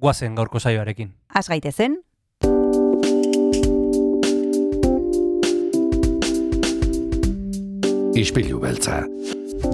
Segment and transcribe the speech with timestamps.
[0.00, 1.12] guazen gaurko saioarekin.
[1.34, 2.00] Az gaitezen,
[8.20, 8.98] Ispilu beltza.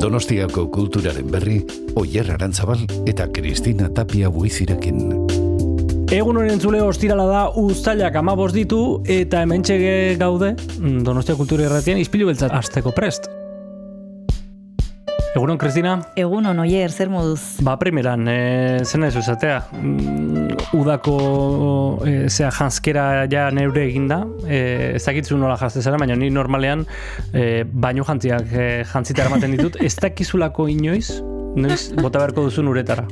[0.01, 1.57] Donostiako kulturaren berri,
[1.99, 5.01] Oyer Arantzabal eta Kristina Tapia buizirekin.
[6.15, 9.65] Egun honen zule ostirala da uztailak amabos ditu eta hemen
[10.19, 13.27] gaude mm, Donostia Kultura Irratian izpilu beltzat azteko prest.
[15.37, 15.99] Egunon, Kristina?
[16.17, 17.59] egun oier, zer moduz?
[17.61, 19.59] Ba, primeran, e, zen ez uzatea.
[19.77, 20.47] Mm,
[20.79, 21.17] udako
[22.09, 24.23] e, zea janskera ja neure eginda.
[24.49, 24.63] E,
[24.97, 26.87] ez dakitzu nola jazte zara, baina ni normalean
[27.35, 29.77] e, baino jantziak e, jantzita eramaten ditut.
[29.85, 31.21] Ez dakizulako inoiz,
[31.53, 33.05] noiz bota beharko duzun uretara.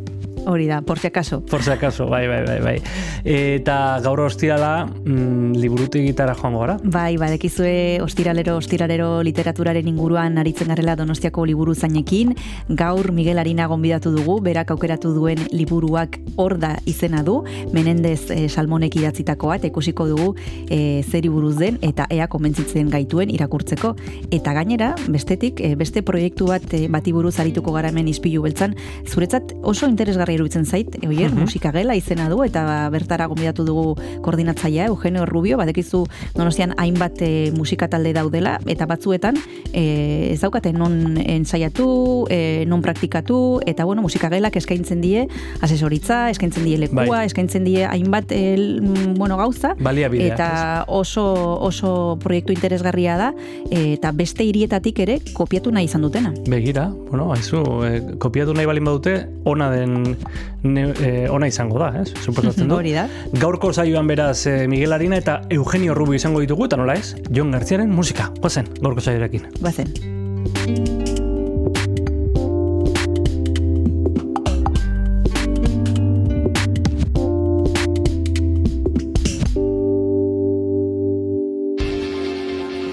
[0.47, 1.41] Hori da, por si acaso.
[1.45, 2.83] Por si acaso, bai, bai, bai, bai.
[3.25, 6.77] Eta gaur ostirala mm, liburuti gitara joango gara.
[6.85, 12.35] Bai, badekizue ostiralero, ostiralero literaturaren inguruan aritzen garela donostiako liburu zainekin.
[12.69, 17.41] Gaur Miguel Arina gonbidatu dugu, berak aukeratu duen liburuak hor da izena du.
[17.73, 20.35] Menendez e, salmonek idatzitakoa, eta ikusiko dugu
[20.69, 23.95] e, zeri buruz den, eta ea komentzitzen gaituen irakurtzeko.
[24.35, 28.77] Eta gainera, bestetik, e, beste proiektu bat e, bati buruz arituko gara hemen izpilu beltzan,
[29.09, 31.41] zuretzat oso interesgarri iruditzen zait, oier, Mhm.
[31.41, 36.05] musika gela izena du, eta ba, bertara gonbidatu dugu koordinatzailea, Eugenio Rubio, badekizu
[36.35, 39.37] donostian hainbat e, musika talde daudela, eta batzuetan
[39.73, 45.27] e, ez daukate non ensaiatu, e, non praktikatu, eta bueno, musika gelak eskaintzen die
[45.61, 47.27] asesoritza, eskaintzen die lekua, Bai.
[47.27, 51.25] eskaintzen die hainbat e, l- mm, bueno, gauza, Baliabideak, eta oso,
[51.61, 53.33] oso proiektu interesgarria da,
[53.71, 56.33] eta beste hirietatik ere kopiatu nahi izan dutena.
[56.49, 60.17] Begira, bueno, haizu, e, kopiatu nahi balin badute, ona den,
[60.63, 62.11] ne, e, ona izango da, ez?
[62.23, 62.77] Suposatzen du.
[62.81, 63.07] Hori da.
[63.33, 67.15] Gaurko saioan beraz e, Miguel Arina eta Eugenio Rubio izango ditugu, eta nola ez?
[67.31, 69.51] Jon Gartziaren musika, guazen, gaurko saioarekin.
[69.65, 69.93] Bazen.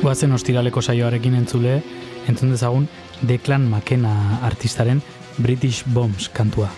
[0.02, 1.75] Goazen ostiraleko saioarekin entzule,
[2.28, 2.88] entzun dezagun
[3.22, 5.03] Declan McKenna artistaren
[5.38, 6.72] British Bombs kantua.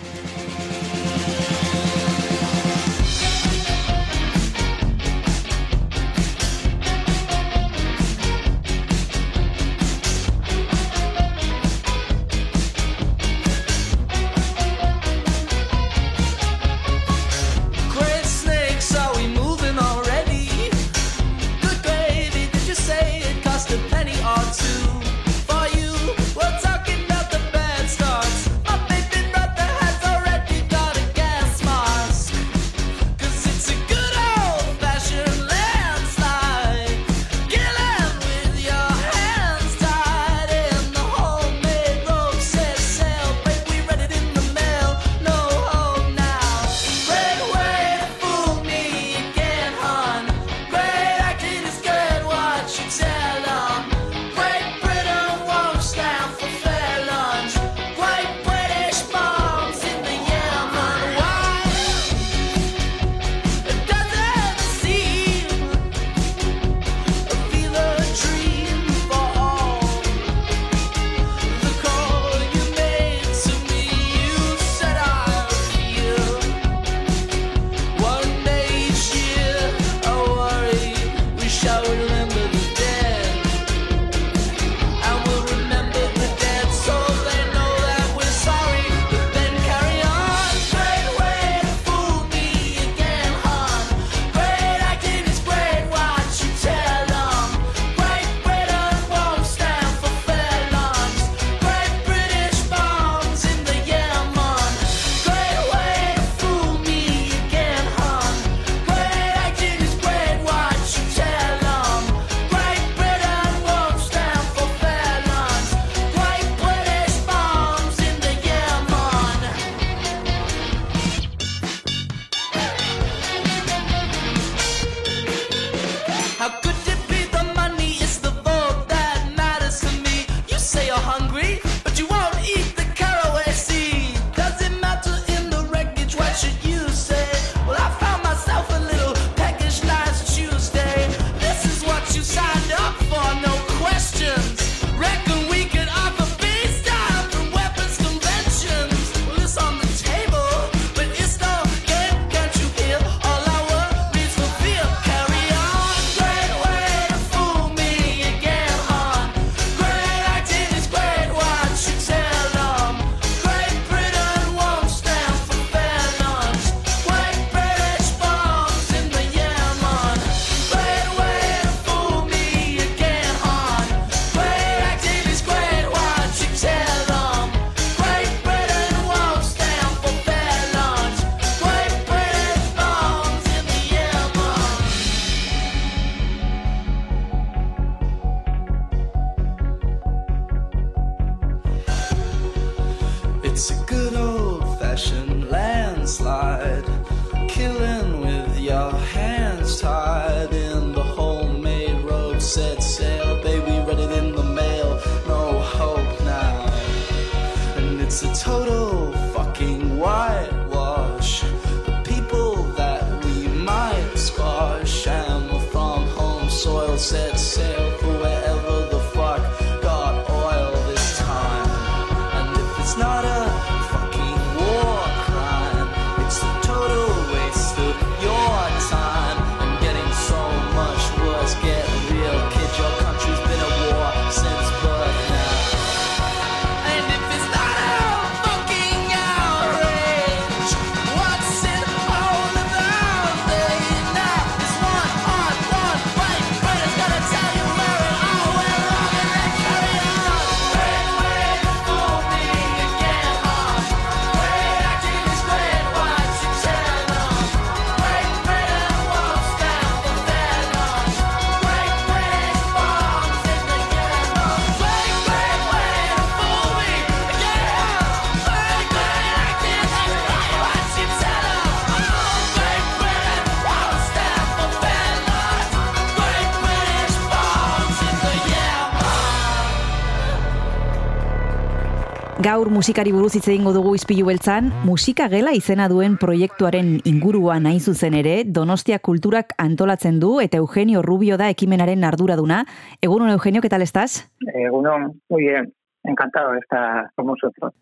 [282.54, 287.80] Gaur musikari buruz hitz egingo dugu izpilu beltzan, musika gela izena duen proiektuaren inguruan hain
[287.80, 292.60] zuzen ere, Donostia Kulturak antolatzen du eta Eugenio Rubio da ekimenaren arduraduna.
[293.02, 294.30] Egunon Eugenio, ¿qué tal estás?
[294.54, 295.72] Egunon, muy bien.
[296.04, 297.74] Encantado de estar con vosotros.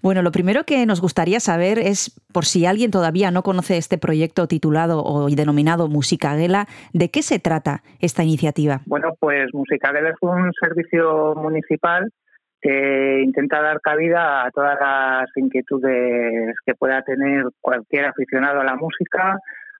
[0.00, 3.98] Bueno, lo primero que nos gustaría saber es, por si alguien todavía no conoce este
[3.98, 8.82] proyecto titulado o denominado Música Gela, ¿de qué se trata esta iniciativa?
[8.86, 12.12] Bueno, pues Musicagel es un servicio municipal
[12.60, 18.76] que intenta dar cabida a todas las inquietudes que pueda tener cualquier aficionado a la
[18.76, 19.38] música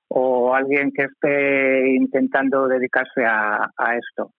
[0.09, 4.33] o alguien que esté intentando dedicarse a, esto.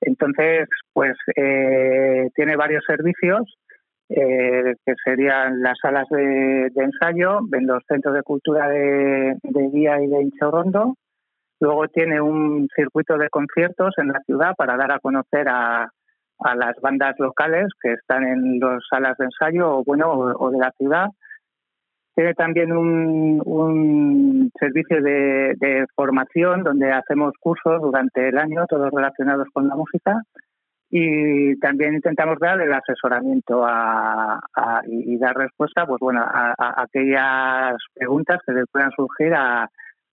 [0.00, 3.42] Entonces, pues eh, tiene varios servicios
[4.08, 10.00] eh, que serían las salas de, ensayo, en los centros de cultura de, de Guía
[10.00, 10.94] y de Inchorrondo.
[11.58, 15.90] Luego tiene un circuito de conciertos en la ciudad para dar a conocer a,
[16.40, 20.58] a las bandas locales que están en las salas de ensayo o bueno o, de
[20.58, 21.06] la ciudad.
[22.14, 29.48] Tiene también un, servicio de, de, formación donde hacemos cursos durante el año, todos relacionados
[29.52, 30.22] con la música.
[30.88, 34.40] Y también intentamos dar el asesoramiento a,
[34.86, 39.68] y dar respuesta pues bueno, a, a, aquellas preguntas que les puedan surgir a,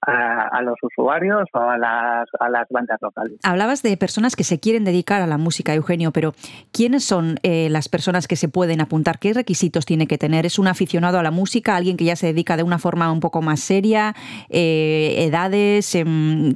[0.06, 3.38] a, a, los usuarios o a las, a las bandas locales.
[3.42, 6.35] Hablabas de personas que se quieren dedicar a la música, Eugenio, pero
[6.73, 9.18] ¿quiénes son eh, las personas que se pueden apuntar?
[9.18, 10.47] ¿Qué requisitos tiene que tener?
[10.47, 13.21] ¿Es un aficionado a la música, alguien que ya se dedica de una forma un
[13.21, 14.14] poco más seria?
[14.50, 15.94] Eh, ¿Edades?
[15.94, 16.04] Eh,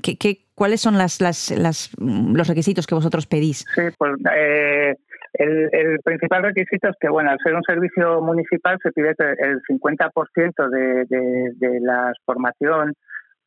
[0.02, 3.64] ¿qué, qué, cuáles son las, las, las, los requisitos que vosotros pedís?
[3.74, 4.96] Sí, pues eh,
[5.34, 9.24] el, el, principal requisito es que, bueno, al ser un servicio municipal se pide que
[9.38, 12.94] el 50% de, de, de la formación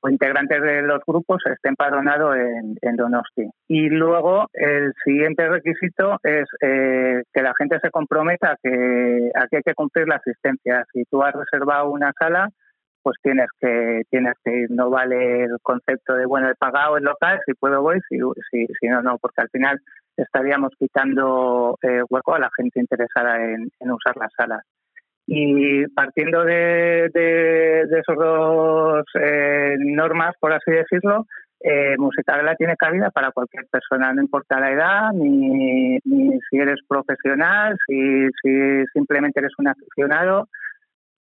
[0.02, 3.50] o integrantes de los grupos estén empadronados en, en, Donosti.
[3.68, 9.58] Y luego el siguiente requisito es eh, que la gente se comprometa a que aquí
[9.58, 10.86] hay que cumplir la asistencia.
[10.94, 12.50] Si tú has reservado una sala,
[13.02, 14.72] pues tienes que tienes que ir.
[14.72, 18.18] No vale el concepto de bueno he pagado el local, si puedo voy, si,
[18.52, 19.80] si, si no no, porque al final
[20.18, 24.64] estaríamos quitando eh, hueco a la gente interesada en, en usar las salas.
[25.32, 31.28] Y partiendo de, de, de esos dos eh, normas, por así decirlo,
[31.62, 36.80] eh, Musicagela tiene cabida para cualquier persona, no importa la edad, ni, ni si eres
[36.88, 40.48] profesional, si, si simplemente eres un aficionado,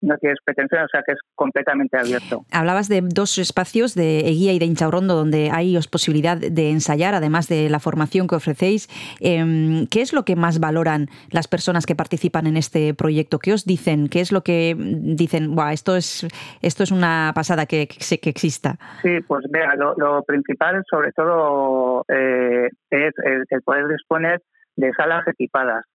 [0.01, 2.46] no tienes pretensión, o sea que es completamente abierto.
[2.51, 7.48] Hablabas de dos espacios de Eguía y de Inchaurrondo donde hay posibilidad de ensayar, además
[7.48, 8.88] de la formación que ofrecéis.
[9.22, 13.39] Eh, ¿Qué es lo que más valoran las personas que participan en este proyecto?
[13.39, 14.08] ¿Qué os dicen?
[14.10, 15.56] ¿Qué es lo que dicen?
[15.56, 16.27] Buah, esto es
[16.62, 18.77] esto es una pasada que, que, que exista.
[19.01, 24.42] Sí, pues vea, lo, lo principal sobre todo eh, es el, el poder disponer
[24.75, 25.86] de salas equipadas.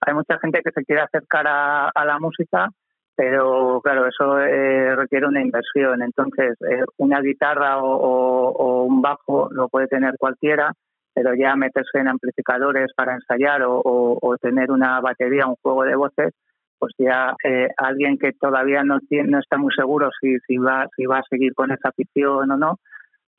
[0.00, 2.68] Hay mucha gente que se quiere acercar a, a la música
[3.14, 6.02] pero claro, eso eh, requiere una inversión.
[6.02, 10.72] Entonces, eh, una guitarra o, un bajo lo puede tener cualquiera,
[11.14, 15.96] pero ya meterse en amplificadores para ensayar o, o tener una batería, un juego de
[15.96, 16.32] voces,
[16.78, 21.06] pues ya eh, alguien que todavía no, tiene, no está muy seguro si, va, si
[21.06, 22.80] va a seguir con esa afición o no,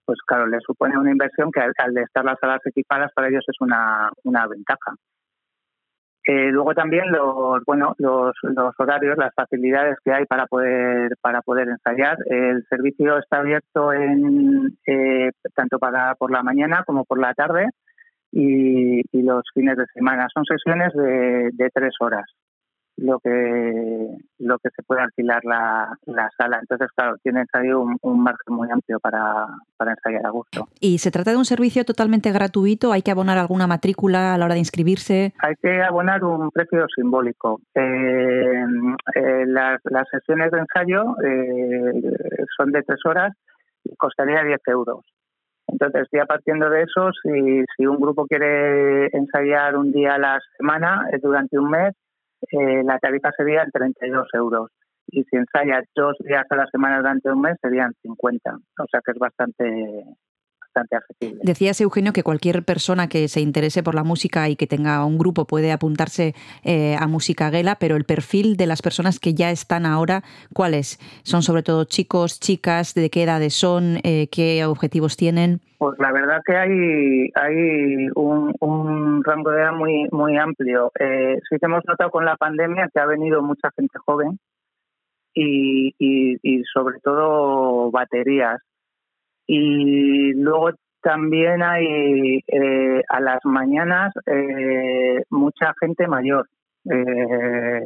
[0.05, 3.43] pues claro, le supone una inversión que al, al estar las salas equipadas para ellos
[3.45, 4.93] es una ventaja.
[6.25, 11.41] Eh, luego también los bueno los, los horarios, las facilidades que hay para poder para
[11.41, 12.17] poder ensayar.
[12.27, 17.67] El servicio está abierto en eh, tanto para por la mañana como por la tarde
[18.31, 20.27] y, y, los fines de semana.
[20.33, 22.25] Son sesiones de, de tres horas.
[22.97, 26.59] Lo que lo que se puede alquilar la, la sala.
[26.61, 29.47] Entonces, claro, tienes ahí un, un margen muy amplio para,
[29.77, 30.67] para ensayar a gusto.
[30.79, 32.91] ¿Y se trata de un servicio totalmente gratuito?
[32.91, 35.33] ¿Hay que abonar alguna matrícula a la hora de inscribirse?
[35.39, 37.61] Hay que abonar un precio simbólico.
[37.73, 38.63] Eh,
[39.15, 42.15] eh, las, las sesiones de ensayo eh,
[42.57, 43.33] son de tres horas
[43.83, 45.01] y costaría 10 euros.
[45.67, 50.39] Entonces, ya partiendo de eso, si, si un grupo quiere ensayar un día a la
[50.57, 51.95] semana eh, durante un mes,
[52.51, 54.71] eh, la tarifa sería 32 euros.
[55.07, 58.55] Y si ensayas dos días a la semana durante un mes, serían 50.
[58.55, 60.03] O sea que es bastante,
[60.73, 61.39] bastante accesible.
[61.43, 65.17] Decías, Eugenio, que cualquier persona que se interese por la música y que tenga un
[65.17, 69.51] grupo puede apuntarse eh, a Música Gela, pero el perfil de las personas que ya
[69.51, 70.99] están ahora, ¿cuáles?
[71.23, 72.93] ¿Son sobre todo chicos, chicas?
[72.93, 73.97] ¿De qué edades son?
[74.03, 75.61] Eh, ¿Qué objetivos tienen?
[75.77, 80.91] Pues la verdad que hay, hay un, un rango de edad muy, muy amplio.
[80.99, 84.39] Eh, sí que hemos notado con la pandemia que ha venido mucha gente joven
[85.33, 88.61] y, y, y sobre todo baterías.
[89.47, 90.71] Y luego
[91.01, 96.47] también hay eh, a las mañanas eh, mucha gente mayor.
[96.89, 97.85] Eh,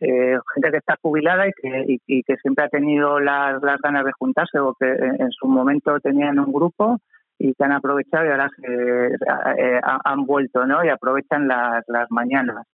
[0.00, 4.04] eh, gente que está jubilada y que, y, que siempre ha tenido las, las ganas
[4.04, 6.98] de juntarse o que en, su momento tenían un grupo
[7.38, 10.84] y que han aprovechado y ahora se, eh, ha- han vuelto, ¿no?
[10.84, 12.66] Y aprovechan las, las mañanas.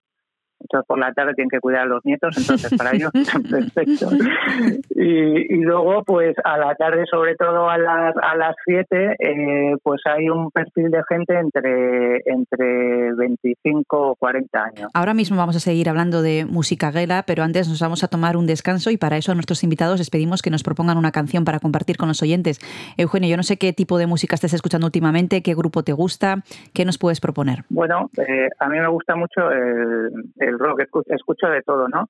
[0.60, 3.10] Entonces por la tarde tienen que cuidar a los nietos, entonces para ellos
[3.50, 4.08] perfecto.
[4.90, 9.76] Y, y luego, pues a la tarde, sobre todo a las a las 7, eh,
[9.82, 14.90] pues hay un perfil de gente entre entre 25 o 40 años.
[14.94, 18.36] Ahora mismo vamos a seguir hablando de música gela, pero antes nos vamos a tomar
[18.36, 21.44] un descanso y para eso a nuestros invitados les pedimos que nos propongan una canción
[21.44, 22.60] para compartir con los oyentes.
[22.96, 26.42] Eugenio, yo no sé qué tipo de música estés escuchando últimamente, qué grupo te gusta,
[26.74, 27.64] qué nos puedes proponer.
[27.68, 32.08] Bueno, eh, a mí me gusta mucho el, el rock, escu- escucho de todo, ¿no?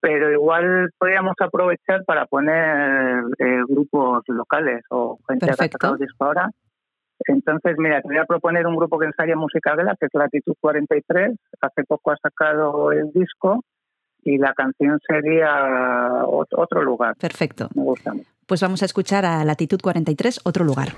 [0.00, 6.24] Pero igual podríamos aprovechar para poner eh, grupos locales o gente que ha sacado disco
[6.24, 6.50] ahora.
[7.26, 10.54] Entonces, mira, te voy a proponer un grupo que ensaya música gela, que es Latitud
[10.60, 11.36] 43.
[11.60, 13.62] Hace poco ha sacado el disco
[14.24, 17.14] y la canción sería Ot- Otro Lugar.
[17.16, 17.68] Perfecto.
[17.76, 18.28] Me gusta mucho.
[18.46, 20.88] Pues vamos a escuchar a Latitud 43, otro lugar.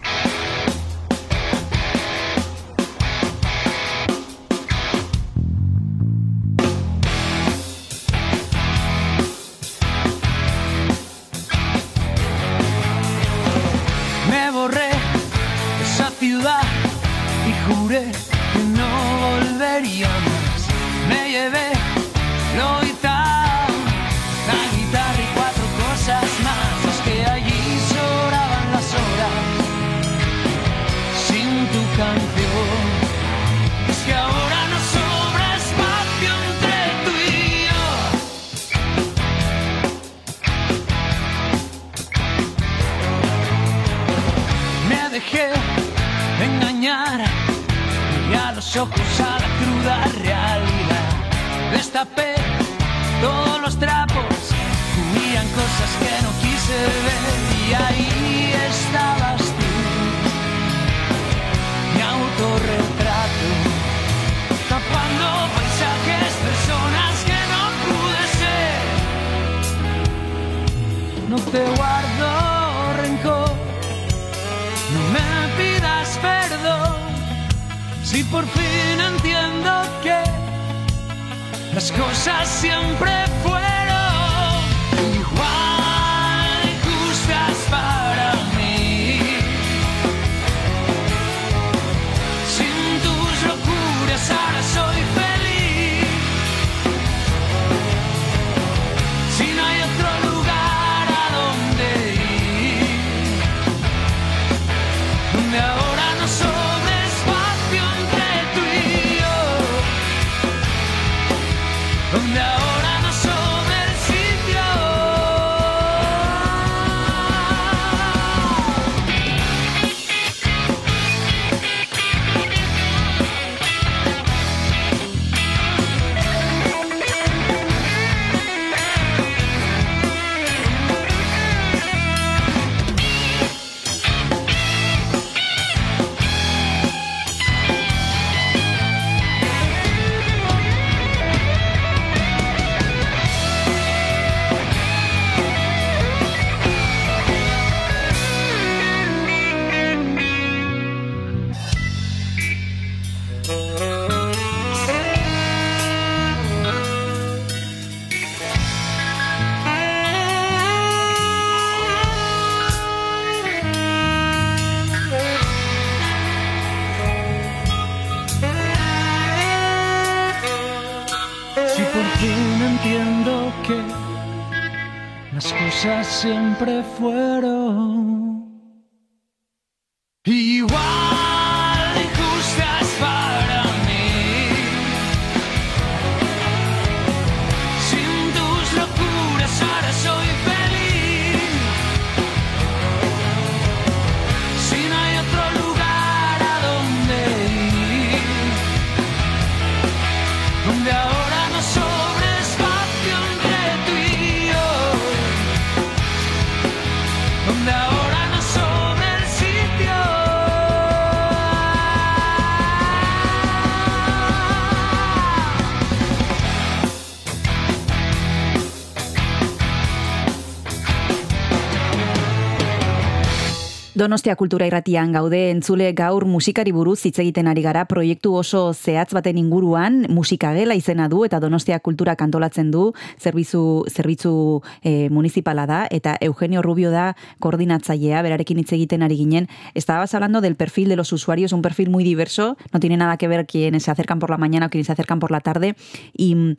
[224.04, 229.14] Donostia kultura irratian gaude entzule gaur musikari buruz hitz egiten ari gara proiektu oso zehatz
[229.16, 230.02] baten inguruan.
[230.12, 232.90] Musika gela izena du eta Donostia kultura kantolatzen du.
[233.16, 234.34] Zerbitzu zerbitzu
[234.82, 239.48] eh, municipala da eta Eugenio Rubio da koordinatzailea berarekin hitz egiten ari ginen.
[239.72, 242.58] Estabas hablando del perfil de los usuarios un perfil muy diverso.
[242.74, 245.18] No tiene nada que ver quienes se acercan por la mañana o quienes se acercan
[245.18, 245.76] por la tarde.
[246.12, 246.58] Y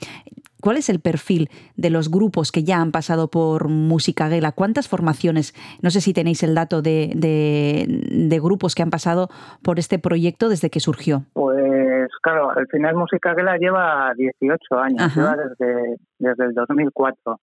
[0.65, 1.47] ¿Cuál es el perfil
[1.77, 4.51] de los grupos que ya han pasado por Música Gela?
[4.51, 5.53] ¿Cuántas formaciones?
[5.83, 9.29] No sé si tenéis el dato de, de- de grupos que han pasado
[9.63, 11.21] por este proyecto desde que surgió.
[11.33, 15.35] Pues claro, al final Música Gela lleva 18 años, Ajá.
[15.35, 17.39] lleva desde, desde el 2004.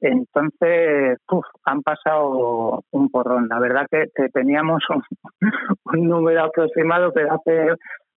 [0.00, 3.48] Entonces, uf, han pasado un porrón.
[3.48, 5.02] La verdad que, que teníamos un,
[5.84, 7.66] un número aproximado, pero hace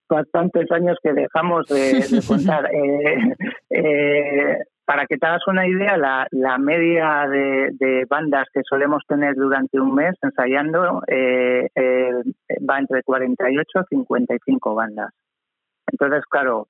[0.08, 2.68] bastantes años que dejamos de, de contar.
[2.74, 3.34] Eh,
[3.70, 9.02] eh, para que te hagas una idea, la, la media de, de bandas que solemos
[9.08, 12.10] tener durante un mes ensayando eh, eh,
[12.68, 15.10] va entre 48 y 55 bandas.
[15.90, 16.68] Entonces, claro,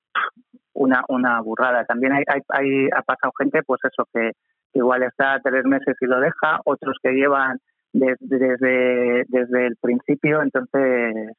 [0.73, 1.85] una, una burrada.
[1.85, 4.31] También hay, hay, hay- ha pasado gente, pues eso, que
[4.73, 7.57] igual está tres meses y lo deja, otros que llevan
[7.93, 11.31] des- desde, desde el principio, entonces,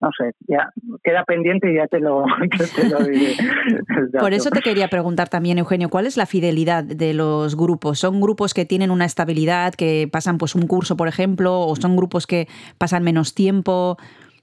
[0.00, 0.72] no sé, ya
[1.04, 2.24] queda pendiente y ya te lo,
[2.76, 3.34] te lo diré.
[4.18, 7.98] Por eso te quería preguntar también, Eugenio, ¿cuál es la fidelidad de los grupos?
[7.98, 11.96] ¿Son grupos que tienen una estabilidad, que pasan pues un curso, por ejemplo, o son
[11.96, 12.46] grupos que
[12.78, 13.98] pasan menos tiempo?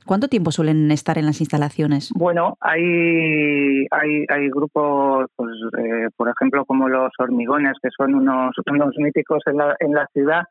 [0.06, 2.12] ¿Cuánto tiempo suelen estar en las instalaciones?
[2.16, 8.56] Bueno, hay, hay, hay grupos, pues, eh, por ejemplo, como los hormigones, que son unos,
[8.72, 10.44] unos míticos en la, en la ciudad,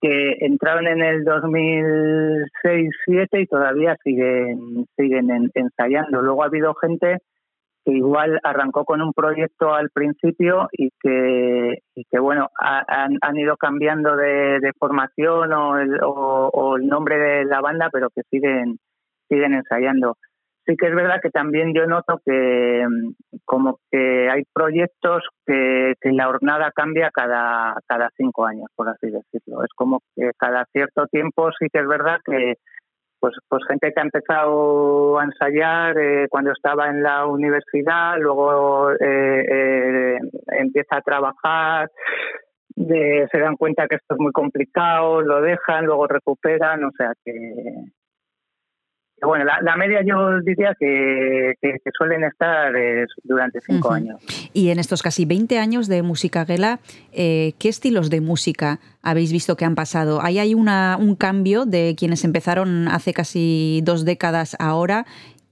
[0.00, 6.22] que entraron en el 2006-2007 y todavía siguen, siguen en- ensayando.
[6.22, 7.18] Luego ha habido gente
[7.84, 13.16] que igual arrancó con un proyecto al principio y que, y que bueno, ha- han,
[13.20, 17.88] han ido cambiando de, de formación o el, o- o el nombre de la banda,
[17.92, 18.78] pero que siguen,
[19.28, 20.16] siguen ensayando.
[20.66, 23.12] Sí que es verdad que también yo noto que mm,
[23.44, 29.62] como que hay proyectos que, la jornada cambia cada, cada cinco años, por así decirlo.
[29.62, 32.54] Es como que cada cierto tiempo sí que es verdad que
[33.20, 38.92] pues, pues gente que ha empezado a ensayar eh, cuando estaba en la universidad, luego
[38.92, 38.96] eh,
[39.50, 40.18] eh,
[40.58, 41.90] empieza a trabajar,
[42.76, 47.12] de- se dan cuenta que esto es muy complicado, lo dejan, luego recuperan, o sea
[47.24, 47.32] que...
[49.22, 54.20] bueno, la, la media yo diría que, que, que suelen estar eh, durante cinco años.
[54.52, 56.80] Y en estos casi 20 años de música gela,
[57.12, 60.20] eh, ¿qué estilos de música habéis visto que han pasado?
[60.22, 65.06] ¿Hay, hay una, un cambio de quienes empezaron hace casi dos décadas ahora?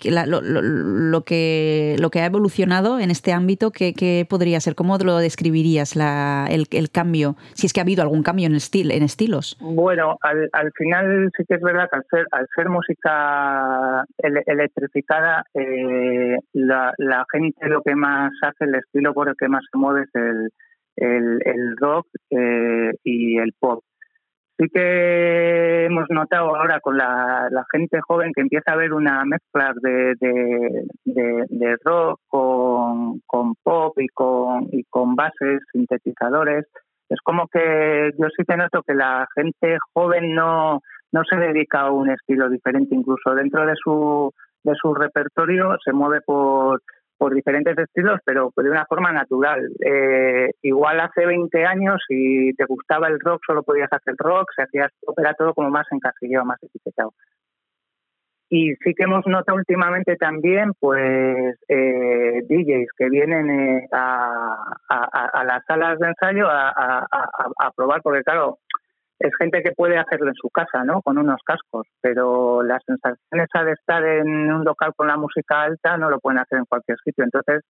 [0.04, 4.74] La- lo, lo- que, lo que ha evolucionado en este ámbito, ¿qué, podría ser?
[4.74, 7.36] ¿Cómo lo describirías la- el, el cambio?
[7.54, 9.56] Si es que ha habido algún cambio en, estil, en estilos.
[9.60, 14.42] Bueno, al, al final sí que es verdad que al ser, al ser música ele-
[14.46, 19.62] electrificada, eh, la, la gente lo que más hace, el estilo por el que más
[19.70, 20.50] se mueve es el,
[20.96, 23.82] el, el rock eh, y el pop.
[24.56, 29.24] Sí que hemos notado ahora con la, la gente joven que empieza a haber una
[29.24, 30.14] mezcla de,
[31.04, 36.66] de, rock con, con pop y con, y con bases, sintetizadores.
[37.08, 41.80] Es como que yo sí que noto que la gente joven no, no se dedica
[41.80, 46.80] a un estilo diferente, incluso dentro de su, de su repertorio se mueve por,
[47.24, 49.66] por diferentes estilos, pero de una forma natural.
[49.80, 54.64] Eh, igual hace 20 años, si te gustaba el rock, solo podías hacer rock, se
[54.64, 57.14] hacía era todo como más encasillado, más etiquetado.
[58.50, 65.64] Y sí que hemos notado últimamente también, pues, eh, DJs que vienen eh, a, las
[65.66, 68.58] salas de ensayo a probar, porque claro,
[69.18, 71.00] es gente que puede hacerlo en su casa, ¿no?
[71.02, 75.62] Con unos cascos, pero la sensación esa de estar en un local con la música
[75.62, 77.24] alta no lo pueden hacer en cualquier sitio.
[77.24, 77.62] Entonces,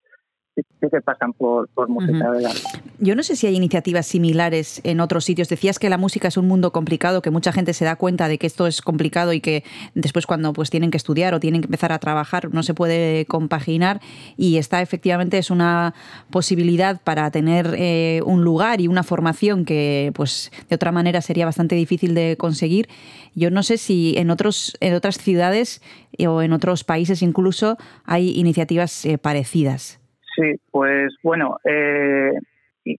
[0.55, 2.61] sí, que pasan por, por música de gala.
[2.99, 5.49] Yo no sé si hay iniciativas similares en otros sitios.
[5.49, 8.39] Decías que la música es un mundo complicado, que mucha gente se da cuenta de
[8.39, 9.65] que esto es complicado y que
[9.95, 13.27] después cuando pues tienen que estudiar o tienen que empezar a trabajar no se puede
[13.27, 14.01] compaginar
[14.37, 15.95] y esta efectivamente es una
[16.31, 21.47] posibilidad para tener eh, un lugar y una formación que pues de otra manera sería
[21.47, 22.89] bastante difícil de conseguir.
[23.35, 25.83] Yo no sé si en otros en otras ciudades
[26.17, 30.04] eh, o en otros países incluso hay iniciativas eh, parecidas.
[30.37, 32.33] Sí, pues bueno, eh,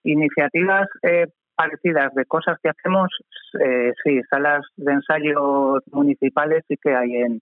[0.04, 3.10] iniciativas eh, parecidas de cosas que hacemos,
[3.60, 7.42] eh, sí, salas de ensayo municipales sí que hay en,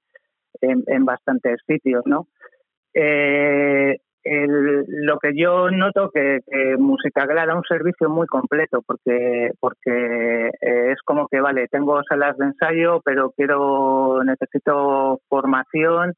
[0.61, 2.27] en, bastantes sitios, ¿no?
[2.93, 9.49] Eh, el- lo que yo noto que, que Musicagla da un servicio muy completo porque
[9.59, 16.13] porque eh, es como que vale tengo salas de ensayo pero quiero necesito formación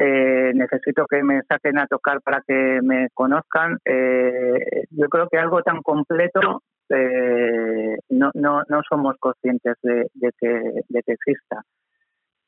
[0.00, 3.78] eh, necesito que me saquen a tocar para que me conozcan.
[3.84, 10.30] Eh, yo creo que algo tan completo eh, no, no, no somos conscientes de, de
[10.38, 10.48] que,
[10.88, 11.62] de que exista.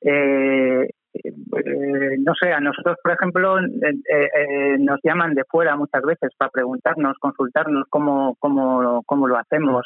[0.00, 6.30] Eh, eh, no sé, a nosotros, por ejemplo, eh, nos llaman de fuera muchas veces
[6.38, 9.84] para preguntarnos, consultarnos cómo, cómo, cómo lo hacemos.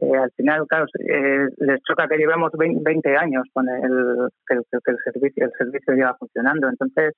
[0.00, 4.54] Eh, al final, claro, eh, les choca que llevemos 20, 20 años con el que,
[4.54, 6.68] el que el servicio el servicio lleva funcionando.
[6.68, 7.14] Entonces,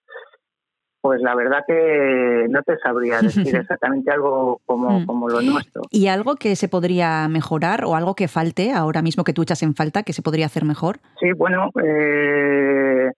[1.00, 5.06] pues la verdad que no te sabría decir exactamente algo como, Mm.
[5.06, 5.82] como lo nuestro.
[5.90, 9.62] ¿Y algo que se podría mejorar o algo que falte ahora mismo que tú echas
[9.62, 10.98] en falta que se podría hacer mejor?
[11.20, 13.10] Sí, bueno, eh,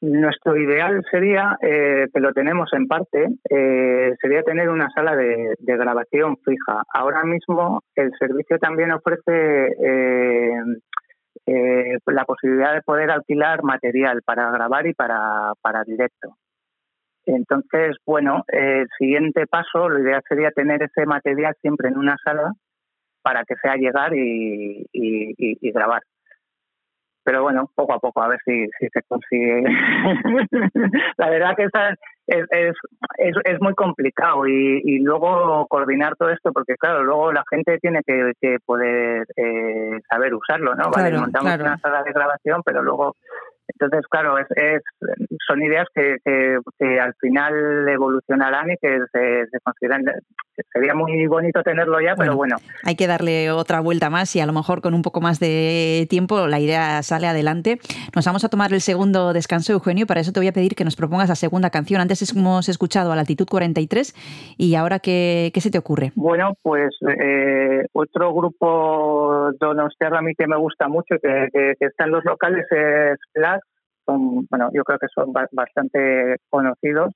[0.00, 5.54] nuestro ideal sería, eh, que lo tenemos en parte, eh, sería tener una sala de,
[5.58, 6.82] grabación fija.
[6.92, 10.62] Ahora mismo el servicio también ofrece eh,
[11.46, 16.36] eh, la posibilidad de poder alquilar material para grabar y para, para directo.
[17.26, 22.52] Entonces, bueno, el siguiente paso, lo ideal sería tener ese material siempre en una sala
[23.22, 24.86] para que sea llegar y
[25.72, 26.02] grabar.
[27.30, 29.62] Pero bueno, poco a poco, a ver si, si se consigue.
[31.16, 32.74] la verdad que esa es, es,
[33.18, 37.78] es, es muy complicado y, y luego coordinar todo esto, porque claro, luego la gente
[37.78, 40.90] tiene que, que poder eh, saber usarlo, ¿no?
[40.90, 41.62] Vale, Claro, montamos claro.
[41.66, 43.14] una sala de grabación, pero luego
[43.72, 44.82] entonces, claro, es, es,
[45.46, 50.04] son ideas que, que, que al final evolucionarán y que se, se consideran.
[50.72, 54.46] Sería muy bonito tenerlo ya, pero bueno, Hay que darle otra vuelta más y a
[54.46, 57.78] lo mejor con un poco más de tiempo la idea sale adelante.
[58.14, 60.74] Nos vamos a tomar el segundo descanso, Eugenio, y para eso te voy a pedir
[60.74, 62.00] que nos propongas la segunda canción.
[62.00, 66.12] Antes hemos escuchado a la Altitud 43 y ahora, ¿qué, qué se te ocurre?
[66.14, 71.86] Bueno, pues eh, otro grupo donostiarra a mí que me gusta mucho que, que, que
[71.86, 73.59] está en los locales es Flash.
[74.18, 77.14] Bueno, yo creo que son ba- bastante conocidos.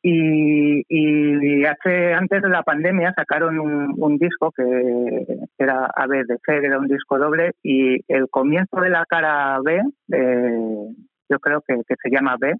[0.00, 4.62] Y, hace antes de la pandemia sacaron un, un disco que,
[5.58, 9.04] era A B de C, que era un disco doble, y el comienzo de la
[9.06, 9.82] cara B,
[11.28, 12.54] yo creo que, que se llama B,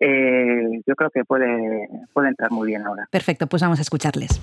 [0.00, 3.06] eh, yo creo que puede, puede entrar muy bien ahora.
[3.10, 4.40] Perfecto, pues vamos a escucharles.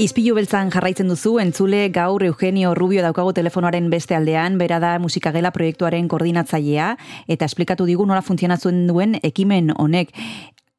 [0.00, 5.50] Izpilu beltzan jarraitzen duzu, entzule gaur Eugenio Rubio daukagu telefonoaren beste aldean, bera da musikagela
[5.52, 6.94] proiektuaren koordinatzailea,
[7.28, 10.14] eta esplikatu digu nola funtzionatzen duen ekimen honek.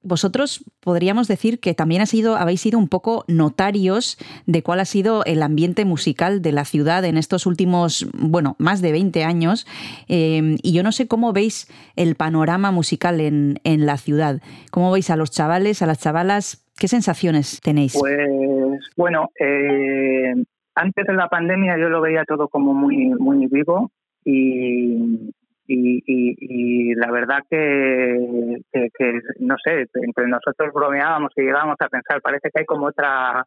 [0.02, 4.86] Vosotros podríamos decir que también ha sido, habéis sido un poco notarios de cuál ha
[4.86, 9.68] sido el ambiente musical de la ciudad en estos últimos, bueno, más de 20 años.
[10.08, 14.42] Eh, y yo no sé cómo veis el panorama musical en, en la ciudad.
[14.72, 16.64] ¿Cómo veis a los chavales, a las chavalas?
[16.82, 17.96] ¿Qué sensaciones tenéis?
[17.96, 20.34] Pues bueno, eh,
[20.74, 23.92] antes de la pandemia yo lo veía todo como muy, muy vivo
[24.26, 25.32] y,
[25.68, 31.76] y, y, y la verdad que, que, que, no sé, entre nosotros bromeábamos y llegábamos
[31.82, 33.46] a pensar, parece que hay como otra,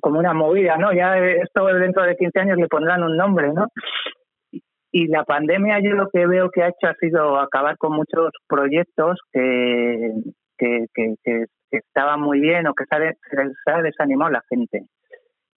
[0.00, 0.90] como una movida, ¿no?
[0.94, 3.66] Ya esto dentro de 15 años le pondrán un nombre, ¿no?
[4.90, 8.30] Y la pandemia yo lo que veo que ha hecho ha sido acabar con muchos
[8.48, 10.14] proyectos que,
[10.56, 14.86] que, que, que que estaba muy bien o que se desanimado la gente.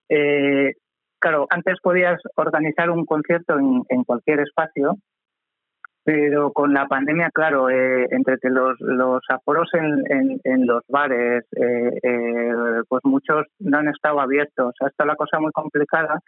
[0.09, 0.73] Eh,
[1.19, 4.97] claro, antes podías organizar un concierto en, cualquier espacio,
[6.03, 11.43] pero con la pandemia, claro, eh, entre los, los aforos en, en, en los bares,
[11.55, 14.73] eh, eh, pues muchos no han estado abiertos.
[14.81, 16.19] Ha estado la cosa muy complicada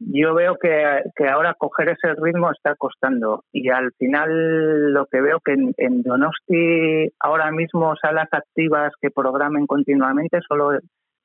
[0.00, 5.40] yo veo que, ahora coger ese ritmo está costando y al final lo que veo
[5.40, 10.78] que en, Donosti ahora mismo salas activas que programen continuamente solo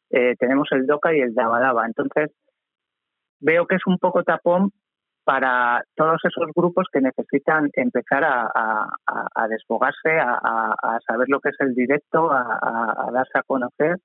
[0.09, 1.85] eh, tenemos el Doca y el Dabadaba.
[1.85, 2.31] Entonces
[3.39, 4.71] veo que es un poco tapón
[5.23, 8.49] para todos esos grupos que necesitan empezar a,
[9.33, 13.97] a, desfogarse, a, saber lo que es el directo, a, darse a conocer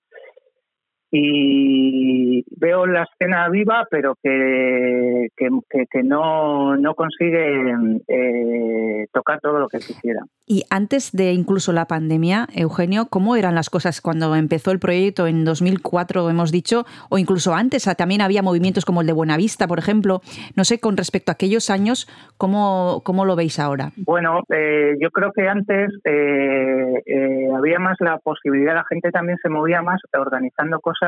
[1.10, 5.48] y veo la escena viva, pero que, que,
[5.90, 7.74] que, no, no consigue
[8.06, 10.20] eh, tocar todo lo que quisiera.
[10.46, 15.26] Y antes de incluso la pandemia, Eugenio, ¿cómo eran las cosas cuando empezó el proyecto
[15.26, 17.88] en 2004, hemos dicho, o incluso antes?
[17.96, 20.20] También había movimientos como el de Buenavista, por ejemplo.
[20.56, 23.92] No sé, con respecto a aquellos años, ¿cómo, cómo lo veis ahora?
[23.96, 29.38] Bueno, eh, yo creo que antes eh, eh, había más la posibilidad, la gente también
[29.42, 30.99] se movía más organizando cosas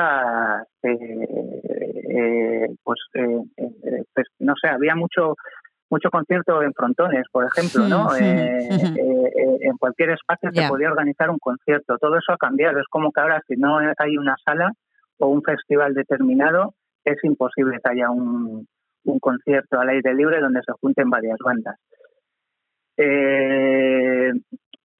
[0.83, 1.39] eh,
[2.83, 5.35] pues, eh, pues, no sé, había mucho
[5.93, 8.09] mucho concierto en frontones, por ejemplo, ¿no?
[8.11, 10.63] Sí, eh, eh, en cualquier espacio yeah.
[10.63, 11.99] se podía organizar un concierto.
[11.99, 12.81] Todo eso ha cambiado.
[12.81, 14.73] Es como que ahora si no hay una sala
[15.19, 16.75] o un festival determinado,
[17.05, 18.67] es imposible que haya un,
[19.05, 21.77] un concierto al aire libre donde se junten varias bandas.
[22.97, 24.33] Eh,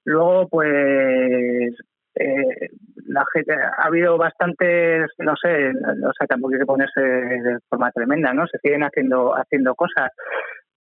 [0.05, 1.75] luego, pues,
[2.15, 2.69] eh,
[3.07, 7.91] la gente, ha habido bastantes, no sé, o sea, tampoco hay que ponerse de forma
[7.91, 8.47] tremenda, ¿no?
[8.47, 10.11] Se siguen haciendo, haciendo cosas,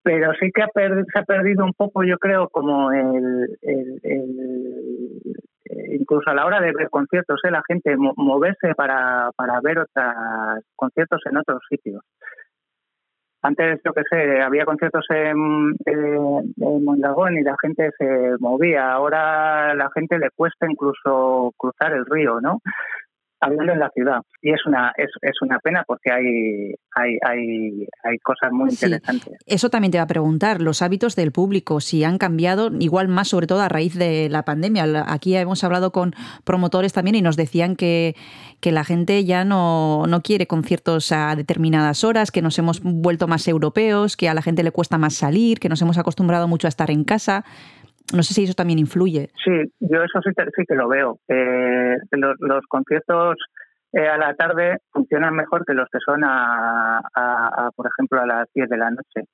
[0.02, 5.22] pero sí que ha se ha perdido un poco, yo creo, como el, el, el
[5.92, 7.50] incluso a la hora de ver conciertos, ¿eh?
[7.50, 12.02] la gente moverse para, para ver otros conciertos en otros sitios.
[13.42, 18.92] Antes, yo qué sé, había conciertos en, en, en, Mondragón y la gente se movía.
[18.92, 22.60] Ahora la gente le cuesta incluso cruzar el río, ¿no?
[23.42, 24.22] Hablando en la ciudad.
[24.40, 28.86] Y es una, es, es una pena porque hay, hay, hay, hay cosas muy sí.
[28.86, 29.34] interesantes.
[29.46, 33.28] Eso también te va a preguntar, los hábitos del público, si han cambiado, igual más
[33.28, 35.04] sobre todo a raíz de la pandemia.
[35.06, 36.14] Aquí hemos hablado con
[36.44, 38.14] promotores también y nos decían que,
[38.60, 43.26] que la gente ya no, no quiere conciertos a determinadas horas, que nos hemos vuelto
[43.26, 46.68] más europeos, que a la gente le cuesta más salir, que nos hemos acostumbrado mucho
[46.68, 47.44] a estar en casa.
[48.14, 49.30] No sé si eso también influye.
[49.44, 51.18] Sí, yo eso sí, sí que lo veo.
[51.28, 53.36] Eh, los, los, conciertos
[53.92, 58.26] eh, a la tarde funcionan mejor que los que son, a, a, por ejemplo, a
[58.26, 59.28] las 10 de la noche.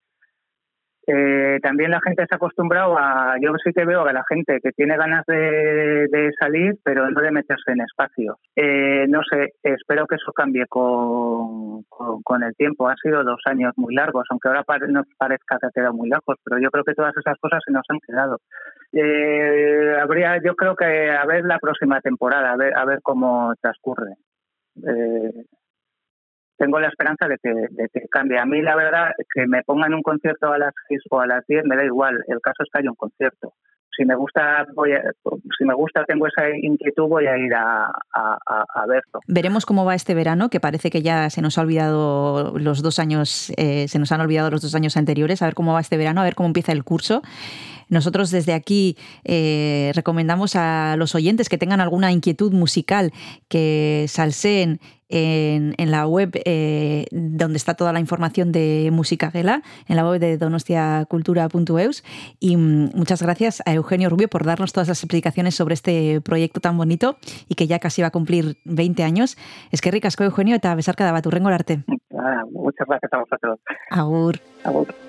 [1.10, 4.58] Eh, también la gente se ha acostumbrado a, yo sí que veo a la gente
[4.62, 8.36] que tiene ganas de, salir, pero no de meterse en espacios.
[8.54, 12.88] Eh, no sé, espero que eso cambie con, con, el tiempo.
[12.88, 16.10] Han sido dos años muy largos, aunque ahora pare, nos parezca que ha quedado muy
[16.10, 18.38] lejos, pero yo creo que todas esas cosas se nos han quedado.
[18.92, 23.54] Eh, habría, yo creo que a ver la próxima temporada, a ver, a ver cómo
[23.62, 24.12] transcurre.
[24.76, 25.44] Eh,
[26.58, 28.38] tengo la esperanza de que, de que cambie.
[28.38, 31.46] A mí, la verdad, que me pongan un concierto a las 6 o a las
[31.46, 32.22] 10 me da igual.
[32.26, 33.54] El caso es que haya un concierto.
[33.96, 35.02] Si me gusta, voy a,
[35.58, 39.20] si me gusta, tengo esa inquietud, voy a ir a, a, verlo.
[39.26, 43.00] Veremos cómo va este verano, que parece que ya se nos ha olvidado los dos
[43.00, 45.42] años, eh, se nos han olvidado los dos años anteriores.
[45.42, 47.22] A ver cómo va este verano, a ver cómo empieza el curso.
[47.88, 53.12] Nosotros desde aquí eh, recomendamos a los oyentes que tengan alguna inquietud musical
[53.48, 59.62] que salseen en, en la web eh, donde está toda la información de Música Gela,
[59.88, 62.04] en la web de donostiacultura.eus.
[62.40, 66.60] Y mm, muchas gracias a Eugenio Rubio por darnos todas las explicaciones sobre este proyecto
[66.60, 67.16] tan bonito
[67.48, 69.36] y que ya casi va a cumplir 20 años.
[69.70, 71.84] Es que ricasco, Eugenio, eta besarka da bat urrengo arte.
[72.12, 73.60] Ah, muchas gracias a vosotros.
[73.90, 74.40] Agur.
[74.64, 75.07] Agur.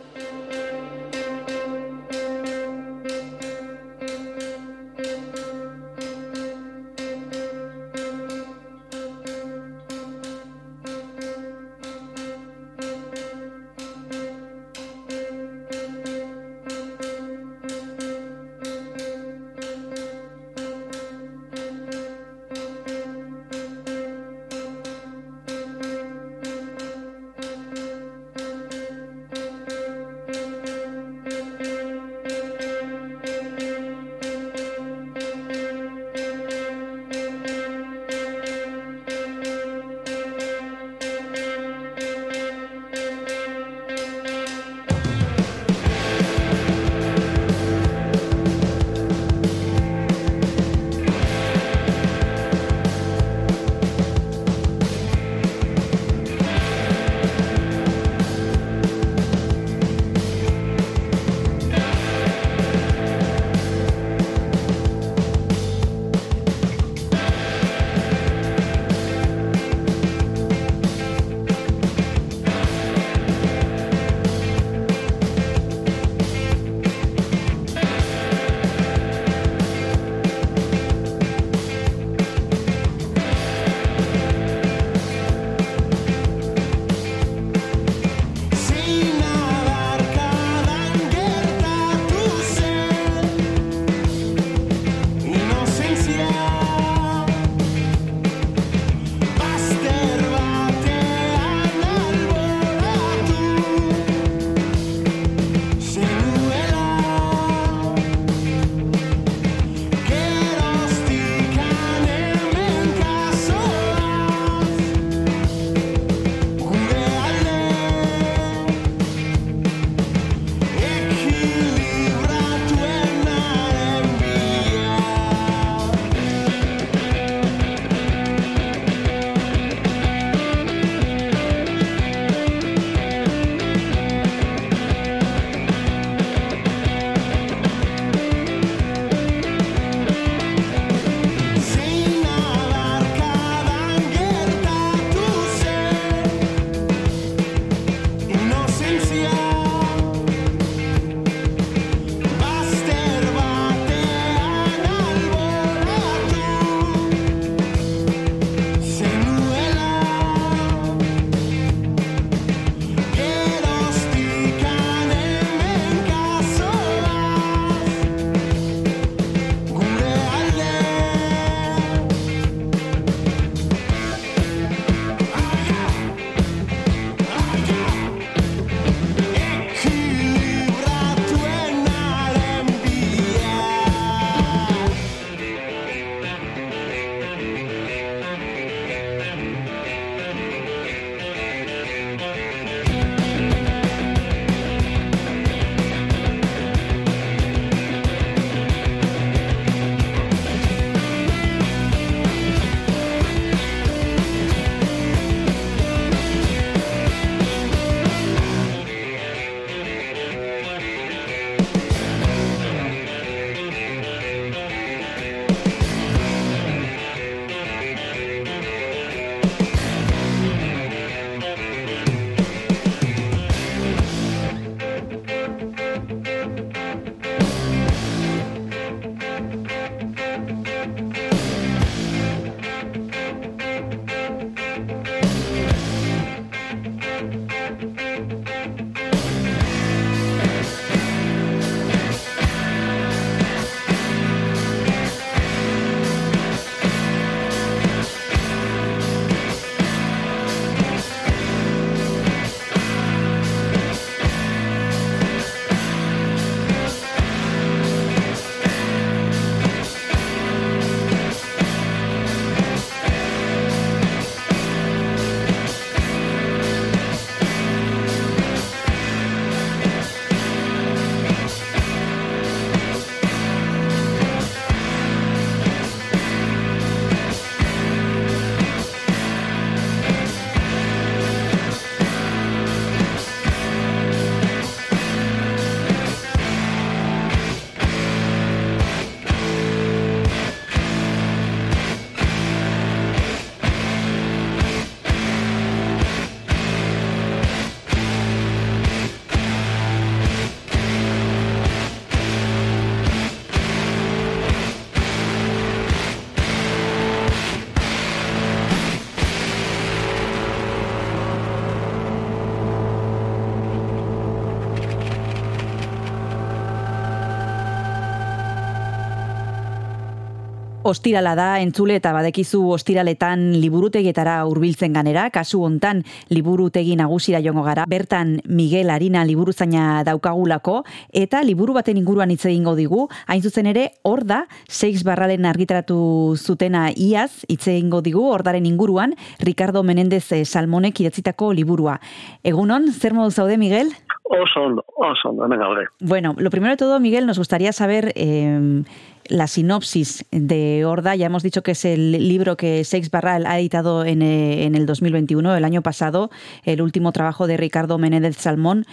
[320.90, 326.00] Ostirala da entzule eta badekizu ostiraletan liburutegietara hurbiltzen ganera, kasu hontan
[326.34, 330.80] liburutegi nagusira joango gara, bertan Miguel Arina liburuzaina daukagulako,
[331.14, 336.00] eta liburu baten inguruan hitz egingo digu, hain zuzen ere, hor da, seix barralen argitaratu
[336.42, 339.14] zutena iaz, hitz egingo digu, hordaren inguruan,
[339.46, 342.00] Ricardo Menendez eh, Salmonek idatzitako liburua.
[342.42, 343.94] Egunon, zer modu zaude, Miguel?
[344.32, 345.88] Oso oso hemen gaude.
[346.00, 348.84] Bueno, lo primero de todo, Miguel, nos gustaría saber eh,
[349.28, 351.16] la sinopsis de Horda.
[351.16, 354.76] Ya hemos dicho que es el libro que Seix Barral ha editado en, eh, en
[354.76, 356.30] el 2021, el año pasado,
[356.64, 358.86] el último trabajo de Ricardo Menéndez Salmón.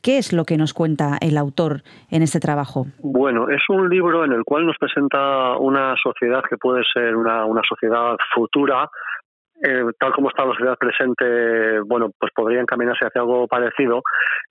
[0.00, 2.86] ¿Qué es lo que nos cuenta el autor en este trabajo?
[2.98, 7.46] Bueno, es un libro en el cual nos presenta una sociedad que puede ser una,
[7.46, 8.90] una sociedad futura,
[9.66, 14.02] eh, tal como está la sociedad presente, bueno, pues podría encaminarse hacia algo parecido.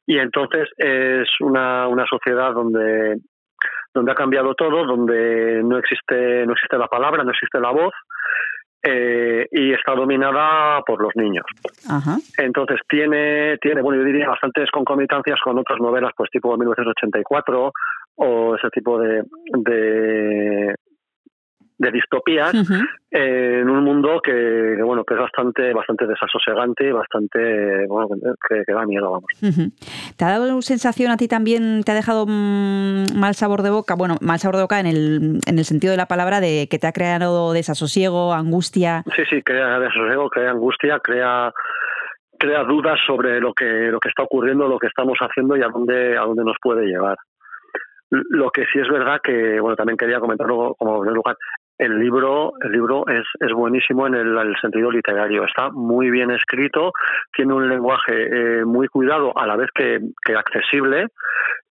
[0.07, 3.17] Y entonces es una, una sociedad donde,
[3.93, 7.93] donde ha cambiado todo, donde no existe, no existe la palabra, no existe la voz,
[8.81, 11.45] eh, y está dominada por los niños.
[11.87, 12.17] Ajá.
[12.37, 17.71] Entonces tiene, tiene, bueno, yo diría bastantes concomitancias con otras novelas, pues tipo 1984
[18.15, 19.23] o ese tipo de,
[19.57, 20.75] de,
[21.83, 22.53] de distopías
[23.11, 28.07] eh, en un mundo que, que, bueno que es bastante bastante desasosegante y bastante bueno
[28.49, 29.29] que, que da miedo vamos.
[30.17, 33.95] ¿Te ha dado sensación a ti también, te ha dejado mm, mal sabor de boca?
[33.95, 36.79] Bueno, mal sabor de boca en el, en el sentido de la palabra de que
[36.79, 39.03] te ha creado desasosiego, angustia.
[39.15, 41.53] sí sí crea desasosiego crea angustia crea
[42.39, 45.67] crea dudas sobre lo que lo que está ocurriendo lo que estamos haciendo y a
[45.67, 47.17] dónde a dónde nos puede llevar
[48.09, 51.37] lo que sí es verdad que bueno también quería comentarlo como primer lugar
[51.77, 56.31] el libro el libro es, es buenísimo en el, el sentido literario está muy bien
[56.31, 56.91] escrito
[57.35, 58.13] tiene un lenguaje
[58.61, 61.07] eh, muy cuidado a la vez que, que accesible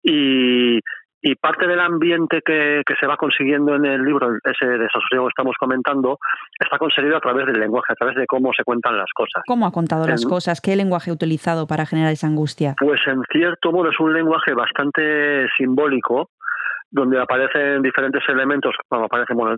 [0.02, 0.80] y,
[1.22, 5.30] y parte del ambiente que, que, se va consiguiendo en el libro, ese desasosiego que
[5.30, 6.18] estamos comentando,
[6.58, 9.42] está conseguido a través del lenguaje, a través de cómo se cuentan las cosas.
[9.46, 10.60] ¿Cómo ha contado las cosas?
[10.60, 12.74] ¿Qué lenguaje ha utilizado para generar esa angustia?
[12.80, 16.30] Pues en cierto modo es un lenguaje bastante simbólico,
[16.90, 19.54] donde aparecen diferentes elementos, bueno, aparece bueno,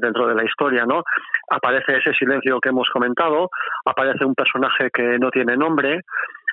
[0.00, 1.02] dentro de la historia, ¿no?
[1.50, 3.48] Aparece ese silencio que hemos comentado,
[3.84, 6.00] aparece un personaje que no tiene nombre,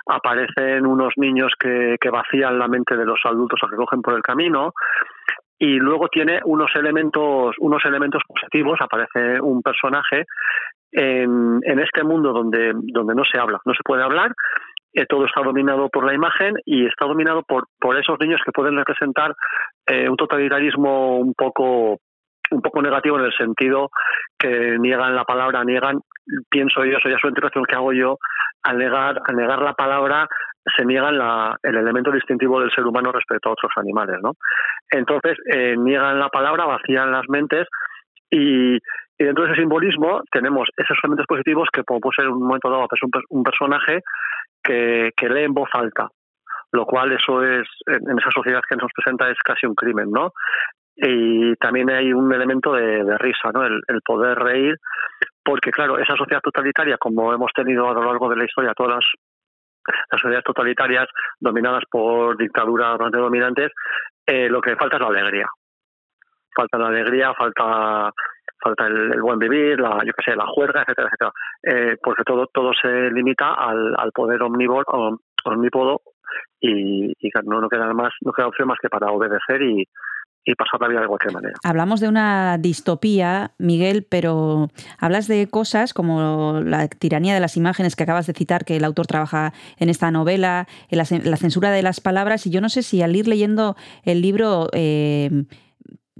[0.07, 4.15] aparecen unos niños que, que vacían la mente de los adultos o que cogen por
[4.15, 4.73] el camino,
[5.59, 10.25] y luego tiene unos elementos, unos elementos positivos, aparece un personaje
[10.91, 14.33] en, en este mundo donde, donde no se habla, no se puede hablar,
[14.93, 18.51] eh, todo está dominado por la imagen y está dominado por, por esos niños que
[18.51, 19.35] pueden representar
[19.91, 21.99] eh, un totalitarismo un poco
[22.51, 23.89] un poco negativo en el sentido
[24.37, 25.99] que niegan la palabra, niegan,
[26.49, 28.17] pienso yo, eso ya es una interpretación que hago yo,
[28.63, 30.27] al negar, al negar la palabra
[30.77, 34.33] se niegan la, el elemento distintivo del ser humano respecto a otros animales, ¿no?
[34.91, 37.67] Entonces, eh, niegan la palabra, vacían las mentes
[38.29, 42.43] y, y dentro de ese simbolismo tenemos esos elementos positivos que como puede ser un
[42.43, 44.01] momento dado pues un, un personaje
[44.63, 46.09] que, que lee en voz alta,
[46.71, 50.31] lo cual eso es, en esa sociedad que nos presenta es casi un crimen, ¿no?
[50.95, 53.65] Y también hay un elemento de, risa, ¿no?
[53.65, 54.75] El, poder reír,
[55.43, 58.95] porque claro, esa sociedad totalitaria, como hemos tenido a lo largo de la historia, todas
[58.95, 59.05] las,
[60.11, 61.07] sociedades totalitarias
[61.39, 63.71] dominadas por dictaduras bastante dominantes,
[64.25, 65.47] eh, lo que falta es la alegría.
[66.55, 68.11] Falta la alegría, falta
[68.63, 71.31] falta el, buen vivir, la, yo qué sé, la juerga, etcétera, etcétera.
[71.63, 76.01] Eh, porque todo todo se limita al, al poder omnívoro, om- omnípodo
[76.59, 79.87] y, y no, no queda más, no queda opción más que para obedecer y,
[80.43, 81.53] y pasar la vida de cualquier manera.
[81.63, 87.95] Hablamos de una distopía, Miguel, pero hablas de cosas como la tiranía de las imágenes
[87.95, 91.37] que acabas de citar, que el autor trabaja en esta novela, en la, cen- la
[91.37, 95.29] censura de las palabras, y yo no sé si al ir leyendo el libro eh,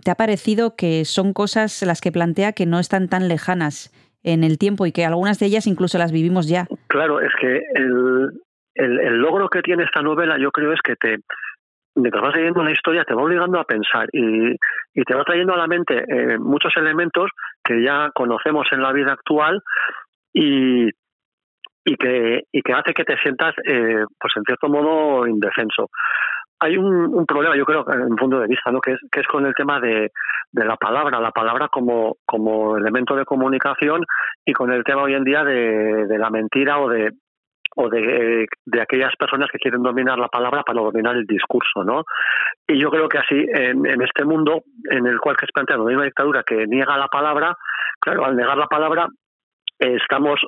[0.04, 3.92] te ha parecido que son cosas las que plantea que no están tan lejanas
[4.24, 6.68] en el tiempo y que algunas de ellas incluso las vivimos ya.
[6.88, 8.30] Claro, es que el,
[8.76, 11.18] el, el logro que tiene esta novela yo creo es que te
[11.96, 14.52] mientras vas leyendo la historia te va obligando a pensar y,
[14.94, 17.30] y te va trayendo a la mente eh, muchos elementos
[17.64, 19.62] que ya conocemos en la vida actual
[20.34, 20.90] y,
[21.86, 25.90] y, que, y que hace que te sientas, eh, pues en cierto modo, indefenso.
[26.60, 28.80] Hay un, un problema, yo creo, en mi punto de vista, ¿no?
[28.82, 30.12] que, es, que es con el tema de,
[30.52, 34.06] de la palabra, la palabra como, como elemento de comunicación
[34.46, 37.10] y con el tema hoy en día de, de la mentira o de,
[37.76, 42.04] o de, de, aquellas personas que quieren dominar la palabra para dominar el discurso, ¿no?
[42.68, 45.84] Y yo creo que así, en, en este mundo en el cual que es planteado
[45.84, 47.56] una dictadura que niega la palabra,
[48.00, 49.08] claro, al negar la palabra
[49.80, 50.40] estamos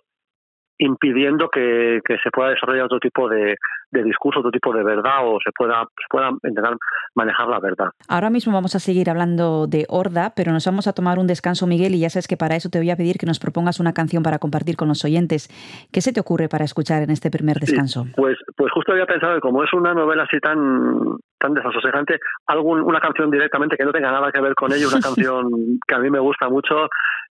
[0.78, 3.56] impidiendo que, que se pueda desarrollar otro tipo de,
[3.94, 6.76] de discurso, otro tipo de verdad o se pueda, se pueda intentar
[7.16, 7.90] manejar la verdad.
[8.10, 11.68] Ahora mismo vamos a seguir hablando de Horda, pero nos vamos a tomar un descanso,
[11.68, 13.94] Miguel, y ya sabes que para eso te voy a pedir que nos propongas una
[13.94, 15.48] canción para compartir con los oyentes.
[15.92, 18.04] ¿Qué se te ocurre para escuchar en este primer descanso?
[18.06, 22.20] Sí, pues, pues justo había pensado que como es una novela así tan tan desasosegante,
[22.48, 25.50] algún, una canción directamente que no tenga nada que ver con ello, una canción
[25.86, 26.88] que a mí me gusta mucho,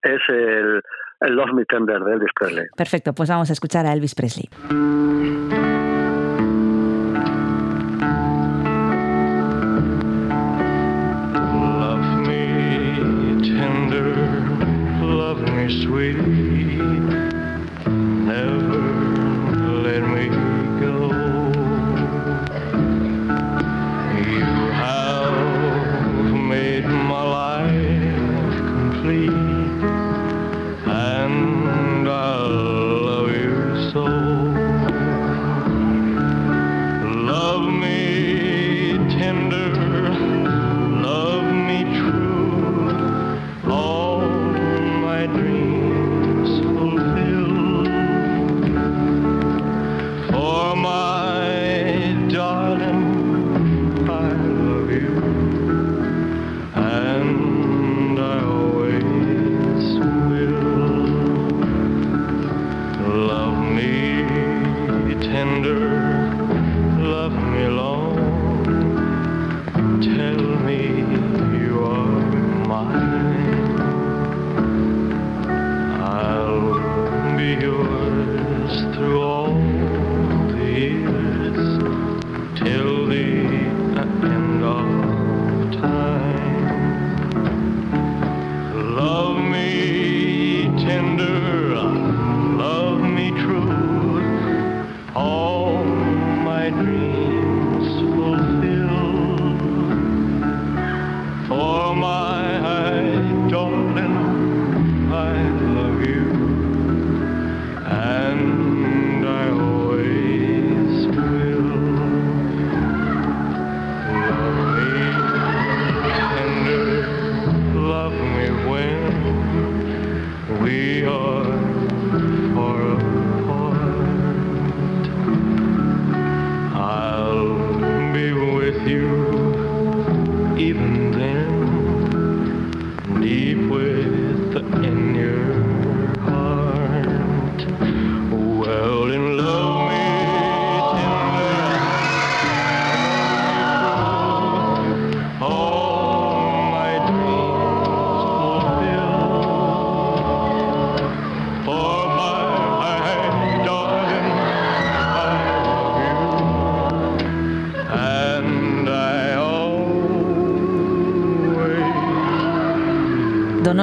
[0.01, 0.81] es el
[1.21, 2.65] Love Me Tender de Elvis Presley.
[2.75, 4.49] Perfecto, pues vamos a escuchar a Elvis Presley.
[11.43, 14.15] Love me tender,
[15.01, 17.16] love me sweet.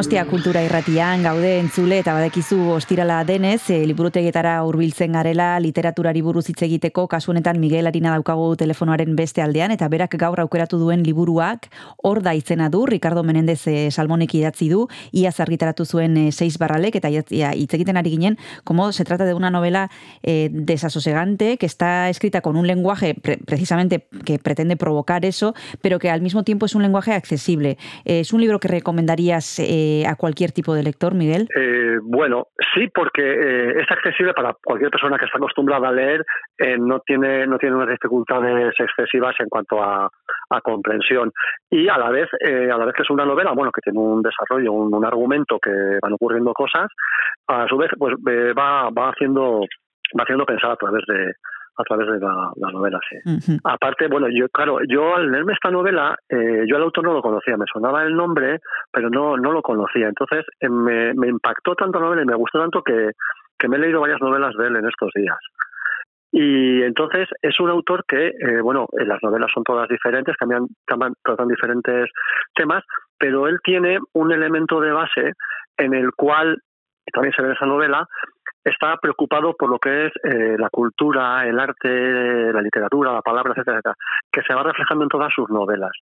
[0.04, 6.42] Donostia kultura irratian gaude entzule eta badekizu ostirala denez, e, liburutegietara hurbiltzen garela literaturari buruz
[6.50, 11.00] hitz egiteko, kasu honetan Miguel Arina daukagu telefonoaren beste aldean eta berak gaur aukeratu duen
[11.06, 11.70] liburuak
[12.04, 16.58] hor da izena du, Ricardo Menendez e, Salmonek idatzi du, iaz argitaratu zuen e, seis
[16.60, 18.14] barralek eta ia- ia hitz egiten ari
[18.62, 19.88] como se trata de una novela
[20.22, 25.98] eh, desasosegante que está escrita con un lenguaje pre- precisamente que pretende provocar eso, pero
[25.98, 27.76] que al mismo tiempo es un lenguaje accesible.
[28.04, 31.48] Eh, ¿Es un libro que recomendarías eh, a cualquier tipo de lector, Miguel?
[31.56, 36.24] Eh, bueno, sí, porque eh, es accesible para cualquier persona que está acostumbrada a leer,
[36.58, 40.08] eh, no tiene no tiene unas dificultades excesivas en cuanto a,
[40.50, 41.32] a comprensión
[41.70, 43.98] y a la vez eh, a la vez que es una novela, bueno, que tiene
[43.98, 46.86] un desarrollo, un, un argumento que van ocurriendo cosas,
[47.48, 49.60] a su vez pues eh, va va haciendo
[50.18, 51.32] va haciendo pensar a través de
[51.76, 53.16] a través de la, la novela, sí.
[53.28, 53.58] Ujú.
[53.64, 57.20] Aparte, bueno, yo claro, yo al leerme esta novela, eh, yo al autor no lo
[57.22, 58.60] conocía, me sonaba el nombre,
[58.92, 60.06] pero no no lo conocía.
[60.06, 63.10] Entonces eh, me, me impactó tanto la novela y me gustó tanto que,
[63.58, 65.38] que me he leído varias novelas de él en estos días.
[66.36, 70.66] Y entonces es un autor que, eh, bueno, eh, las novelas son todas diferentes, cambian,
[71.22, 72.10] tratan diferentes
[72.56, 72.82] temas,
[73.16, 75.34] pero él tiene un elemento de base
[75.78, 76.58] en el cual,
[77.12, 78.04] también se ve en esa novela,
[78.64, 83.52] está preocupado por lo que es eh, la cultura, el arte, la literatura, la palabra,
[83.52, 83.94] etcétera, etcétera,
[84.32, 85.92] que se va reflejando en todas sus novelas.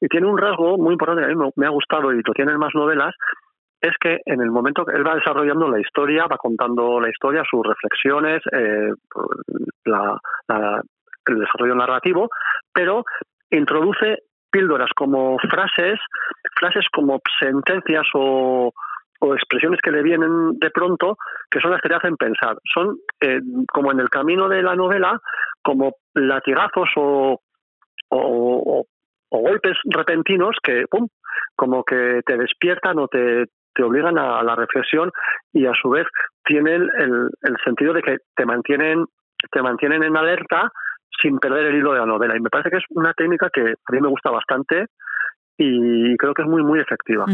[0.00, 2.58] Y tiene un rasgo muy importante a mí me- ha gustado y lo tiene en
[2.58, 3.14] más novelas,
[3.80, 7.42] es que en el momento que él va desarrollando la historia, va contando la historia,
[7.48, 8.90] sus reflexiones, eh,
[9.84, 10.18] la-
[10.48, 10.82] la-
[11.26, 12.28] el desarrollo narrativo,
[12.72, 13.04] pero
[13.50, 14.18] introduce
[14.50, 15.98] píldoras como frases,
[16.58, 18.72] frases como sentencias o,
[19.20, 21.16] o expresiones que le vienen de pronto
[21.50, 22.56] que son las que te hacen pensar.
[22.72, 23.40] Son, eh,
[23.72, 25.20] como en el camino de la novela,
[25.62, 27.40] como latigazos o,
[28.10, 28.84] o, o-
[29.28, 31.08] o golpes repentinos que, pum,
[31.56, 33.46] como que te despiertan o te,
[33.76, 35.10] te obligan a la reflexión
[35.52, 36.06] y a su vez
[36.44, 39.04] tienen el, el sentido de que te mantienen,
[39.52, 40.72] te mantienen en alerta
[41.22, 42.36] sin perder el hilo de la novela.
[42.36, 44.86] Y me parece que es una técnica que a mí me gusta bastante
[45.58, 47.24] y creo que es muy, muy efectiva.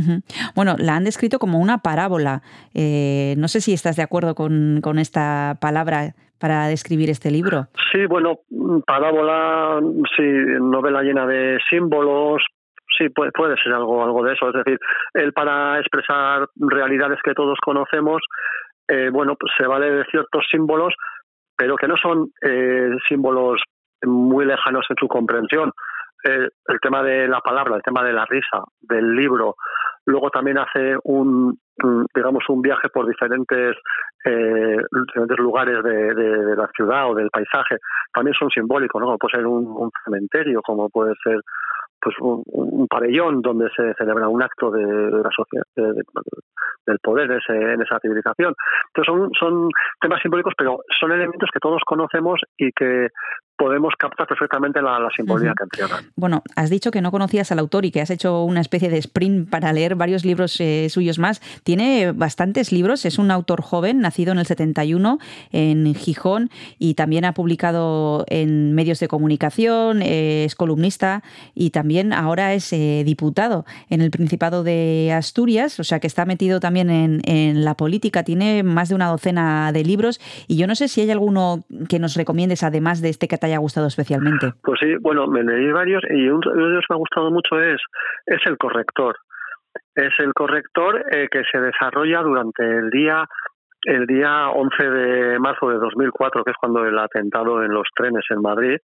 [0.54, 2.42] Bueno, la han descrito como una parábola.
[2.74, 7.68] Eh, no sé si estás de acuerdo con, con esta palabra para describir este libro.
[7.90, 8.40] Sí, bueno,
[8.86, 9.80] parábola,
[10.16, 10.22] sí,
[10.60, 12.42] novela llena de símbolos,
[12.96, 14.48] sí, puede, puede ser algo, algo de eso.
[14.48, 14.78] Es decir,
[15.14, 18.22] él para expresar realidades que todos conocemos,
[18.88, 20.94] eh, bueno, pues se vale de ciertos símbolos,
[21.56, 23.62] pero que no son eh, símbolos
[24.04, 25.70] muy lejanos en su comprensión.
[26.24, 29.56] El tema de la palabra, el tema de la risa, del libro.
[30.06, 31.58] Luego también hace un,
[32.14, 33.76] digamos, un viaje por diferentes,
[34.24, 34.76] eh,
[35.06, 37.76] diferentes lugares de, de- de la ciudad o del paisaje.
[38.14, 39.06] También son simbólicos, ¿no?
[39.06, 41.40] Como puede ser un, un cementerio, como puede ser
[42.02, 42.42] pues un,
[42.88, 46.02] pabellón donde se celebra un acto de, la sociedad, de- de-
[46.86, 48.54] del poder de ese- en esa civilización.
[48.88, 49.68] Entonces son, son
[50.00, 53.08] temas simbólicos, pero son elementos que todos conocemos y que
[53.62, 55.56] podemos captar perfectamente la, la simbología Ujú.
[55.56, 56.10] que encierran.
[56.16, 58.98] Bueno, has dicho que no conocías al autor y que has hecho una especie de
[58.98, 61.40] sprint para leer varios libros eh, suyos más.
[61.62, 65.20] Tiene bastantes libros, es un autor joven, nacido en el 71
[65.52, 66.50] en Gijón
[66.80, 71.22] y también ha publicado en medios de comunicación, eh, es columnista
[71.54, 76.24] y también ahora es eh, diputado en el Principado de Asturias, o sea que está
[76.24, 80.66] metido también en, en la política, tiene más de una docena de libros y yo
[80.66, 83.86] no sé si hay alguno que nos recomiendes además de este que te haya gustado
[83.86, 84.52] especialmente.
[84.62, 87.80] Pues sí, bueno, me leí varios y uno de ellos me ha gustado mucho es,
[88.26, 89.16] es el corrector.
[89.94, 93.24] Es el corrector eh, que se desarrolla durante el día
[93.84, 98.24] el día 11 de marzo de 2004, que es cuando el atentado en los trenes
[98.30, 98.78] en Madrid.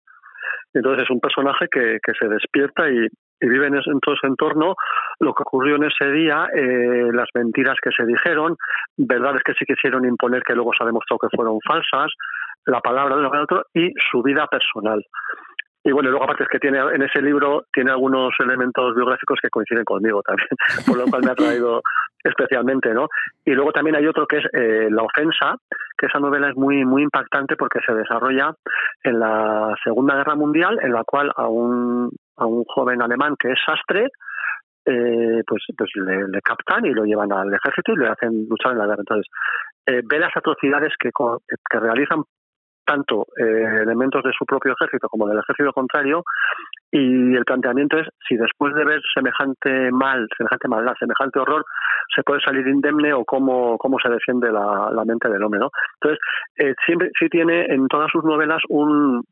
[0.74, 3.06] Entonces es un personaje que, que se despierta y,
[3.40, 4.74] y en, todo ese entorno,
[5.20, 8.56] lo que ocurrió en ese día, eh, las mentiras que se dijeron,
[8.96, 12.12] verdades que se quisieron imponer que luego se ha demostrado que fueron falsas,
[12.68, 15.04] la palabra de uno del otro y su vida personal.
[15.84, 19.48] Y bueno, luego aparte es que tiene en ese libro tiene algunos elementos biográficos que
[19.48, 20.48] coinciden conmigo también,
[20.86, 21.80] por lo cual me ha traído
[22.22, 23.08] especialmente, ¿no?
[23.44, 25.56] Y luego también hay otro que es eh, La ofensa,
[25.96, 28.52] que esa novela es muy muy impactante porque se desarrolla
[29.02, 33.52] en la Segunda Guerra Mundial, en la cual a un a un joven alemán que
[33.52, 34.08] es sastre
[34.84, 38.78] eh, pues, pues le, captan y lo llevan al ejército y le hacen luchar en
[38.78, 39.00] la guerra.
[39.00, 39.26] Entonces,
[39.86, 42.22] eh, ve las atrocidades que, que realizan
[42.88, 46.24] tanto eh, elementos de su propio ejército como del ejército contrario
[46.90, 51.64] y el planteamiento es si después de ver semejante mal, semejante maldad, semejante horror,
[52.14, 55.70] se puede salir indemne o cómo, cómo se defiende la, la mente del hombre, ¿no?
[56.00, 56.18] Entonces,
[56.56, 59.22] eh, siempre sí tiene en todas sus novelas un,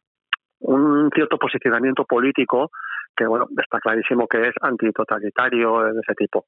[0.61, 2.71] un cierto posicionamiento político
[3.17, 6.45] que bueno está clarísimo que es antitotalitario de ese tipo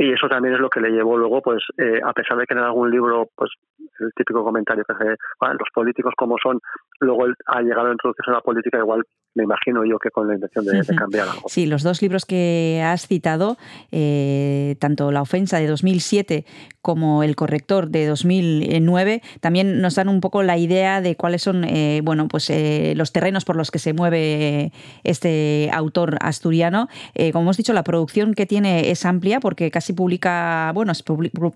[0.00, 2.54] y eso también es lo que le llevó luego pues eh, a pesar de que
[2.54, 3.50] en algún libro pues
[3.98, 6.60] el típico comentario que hace "Ah, los políticos como son
[7.00, 9.02] luego él ha llegado a introducirse en la política igual
[9.34, 12.82] me imagino yo que con la intención de, cambiar algo Sí, los dos libros que
[12.84, 13.56] has citado,
[13.92, 16.44] eh, tanto La ofensa de 2007
[16.88, 21.64] como El corrector de 2009, también nos dan un poco la idea de cuáles son
[21.64, 24.72] eh, bueno, pues, eh, los terrenos por los que se mueve
[25.04, 26.88] este autor asturiano.
[27.14, 30.92] Eh, como hemos dicho, la producción que tiene es amplia porque casi publica, bueno,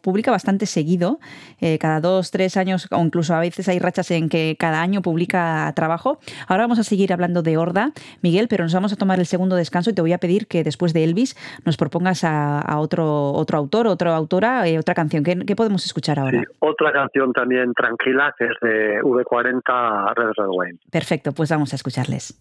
[0.00, 1.18] publica bastante seguido,
[1.60, 5.02] eh, cada dos, tres años, o incluso a veces hay rachas en que cada año
[5.02, 6.18] publica trabajo.
[6.48, 9.56] Ahora vamos a seguir hablando de Horda, Miguel, pero nos vamos a tomar el segundo
[9.56, 13.32] descanso y te voy a pedir que después de Elvis nos propongas a, a otro,
[13.32, 15.24] otro autor, otra autora, eh, otra canción.
[15.24, 16.40] ¿Qué, qué podemos escuchar ahora?
[16.40, 21.72] Sí, otra canción también tranquila que es de V40 Red Red Wine Perfecto, pues vamos
[21.72, 22.40] a escucharles.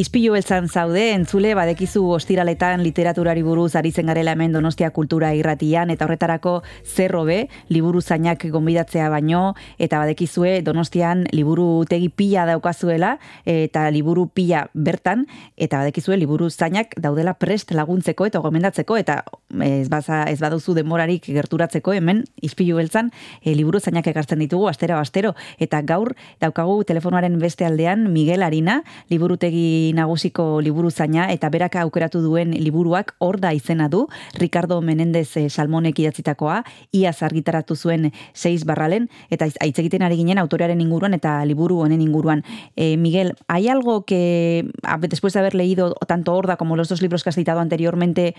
[0.00, 6.06] Ispilu beltzan zaude, entzule, badekizu ostiraletan literaturari buruz aritzen garela hemen Donostia Kultura irratian, eta
[6.06, 6.54] horretarako
[6.88, 9.42] zerrobe, liburu zainak gonbidatzea baino,
[9.76, 13.10] eta badekizue Donostian liburu tegi pila daukazuela,
[13.44, 15.26] eta liburu pila bertan,
[15.60, 19.18] eta badekizue liburu zainak daudela prest laguntzeko eta gomendatzeko, eta
[19.60, 23.12] ez, baza, ez baduzu demorarik gerturatzeko hemen, ispilu beltzan,
[23.44, 28.80] e, liburu zainak ekartzen ditugu, astero astero, eta gaur daukagu telefonoaren beste aldean Miguel Arina,
[29.12, 34.06] liburutegi nagusiko liburu zaina eta berak aukeratu duen liburuak hor da izena du,
[34.38, 36.62] Ricardo Menendez eh, Salmonek idatzitakoa,
[36.92, 42.00] iaz argitaratu zuen 6 barralen, eta hitz egiten ari ginen autorearen inguruan eta liburu honen
[42.00, 42.44] inguruan.
[42.76, 44.70] Eh, Miguel, ¿hay algo que,
[45.08, 48.34] después de haber leído tanto Horda como los dos libros que has citado anteriormente,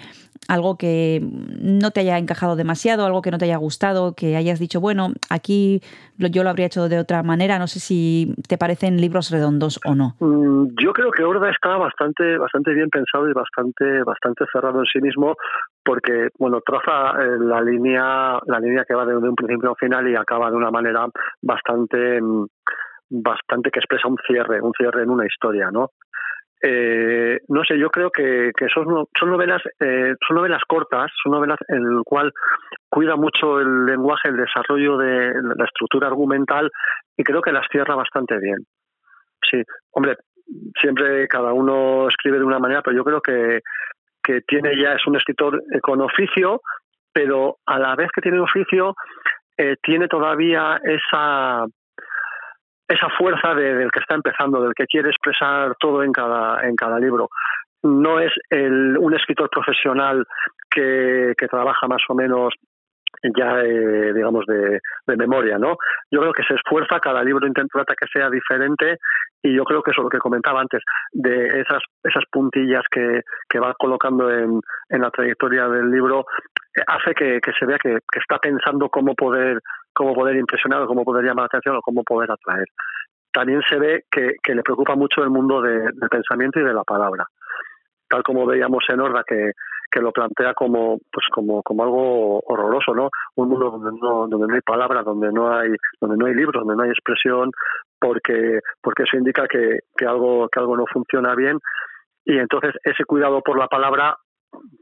[0.47, 1.22] algo que
[1.60, 5.14] no te haya encajado demasiado, algo que no te haya gustado, que hayas dicho, bueno,
[5.30, 5.82] aquí
[6.18, 9.95] yo lo habría hecho de otra manera, no sé si te parecen libros redondos o
[9.95, 10.16] no?
[10.20, 14.85] Mm, Yo creo que Horda está bastante, bastante bien pensado y bastante, bastante cerrado en
[14.85, 15.35] sí mismo,
[15.83, 19.77] porque bueno traza eh, la línea, la línea que va de, un principio a un
[19.77, 21.05] final y acaba de una manera
[21.41, 22.45] bastante, mm,
[23.09, 25.89] bastante que expresa un cierre, un cierre en una historia, ¿no?
[26.63, 31.31] Eh, no sé, yo creo que, que son, son novelas, eh, son novelas cortas, son
[31.31, 32.31] novelas en el cual
[32.87, 36.69] cuida mucho el lenguaje, el desarrollo de la estructura argumental
[37.17, 38.57] y creo que las cierra bastante bien.
[39.49, 40.17] Sí, hombre,
[40.80, 43.62] siempre cada uno escribe de una manera, pero yo creo que,
[44.24, 46.62] que tiene ya, es un escritor eh, con oficio,
[47.14, 48.95] pero a la vez que tiene oficio,
[49.58, 51.66] eh, tiene todavía esa
[52.88, 56.76] esa fuerza de- del que está empezando, del que quiere expresar todo en cada, en
[56.76, 57.30] cada libro.
[57.84, 60.26] No es el, un escritor profesional
[60.70, 62.54] que, que trabaja más o menos
[63.38, 64.80] ya, eh, digamos, de,
[65.18, 65.78] memoria, ¿no?
[66.09, 68.97] Yo creo que se esfuerza, cada libro trata que sea diferente
[69.43, 70.82] y yo creo que eso es lo que comentaba antes,
[71.12, 73.22] de esas, esas puntillas que,
[73.59, 76.26] va colocando en, la trayectoria del libro,
[76.76, 79.59] eh, hace que, se vea que, está pensando cómo poder,
[79.93, 82.68] cómo poder impresionar o cómo poder llamar la atención o cómo poder atraer.
[83.32, 86.84] También se ve que, le preocupa mucho el mundo de- del pensamiento y de la
[86.84, 87.26] palabra
[88.12, 89.51] tal como veíamos en Horda que,
[89.91, 93.09] que lo plantea como pues como, como algo horroroso, ¿no?
[93.35, 95.69] Un mundo donde no, donde no hay palabra, donde no hay,
[95.99, 97.51] donde no hay libros, donde no hay expresión,
[97.99, 101.59] porque, porque eso indica que, que algo, que algo no funciona bien.
[102.25, 104.15] Y entonces ese cuidado por la palabra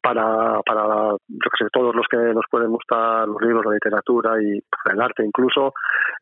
[0.02, 4.32] para, para yo que sé, todos los que nos pueden gustar los libros, la literatura
[4.42, 4.62] y
[4.92, 5.74] el arte incluso,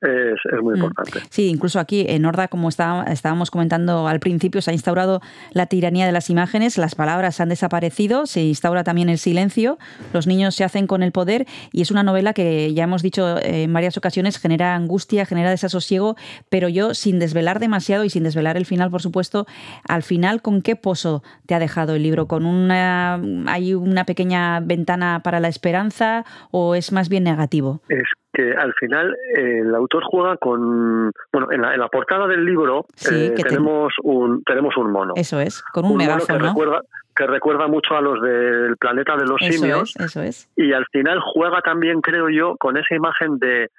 [0.02, 0.84] es, es muy Mm.
[0.84, 1.20] importante.
[1.30, 5.22] Sí, incluso aquí en Horda, como está- estábamos comentando al principio, se ha instaurado
[5.52, 9.78] la tiranía de las imágenes, las palabras han desaparecido, se instaura también el silencio,
[10.14, 13.38] los niños se hacen con el poder y es una novela que ya hemos dicho
[13.40, 16.16] eh, en varias ocasiones genera angustia, genera desasosiego,
[16.50, 19.46] pero yo sin desvelar demasiado y sin desvelar el final, por supuesto,
[19.88, 22.28] al final, ¿con qué pozo te ha dejado el libro?
[22.28, 27.82] ¿Con una, hay una pequeña ventana para la esperanza o es más bien negativo?
[27.90, 32.28] es que al final eh, el autor juega con bueno en la, en la portada
[32.28, 36.18] del libro Sí, eh, que tenemos un tenemos un mono Eso es, con un, mono
[36.26, 36.82] que recuerda
[37.16, 40.50] que recuerda mucho a los del planeta de los Eso simios es, eso es.
[40.56, 43.70] y al final juega también creo yo con esa imagen de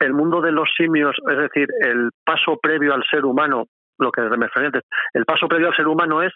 [0.00, 3.66] el mundo de los simios es decir el paso previo al ser humano
[3.98, 4.82] lo que me refería antes
[5.14, 6.32] el paso previo al ser humano es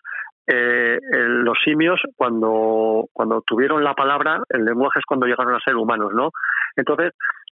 [0.48, 5.76] eh, los simios cuando cuando tuvieron la palabra el lenguaje es cuando llegaron a ser
[5.76, 6.30] humanos no
[6.76, 7.12] entonces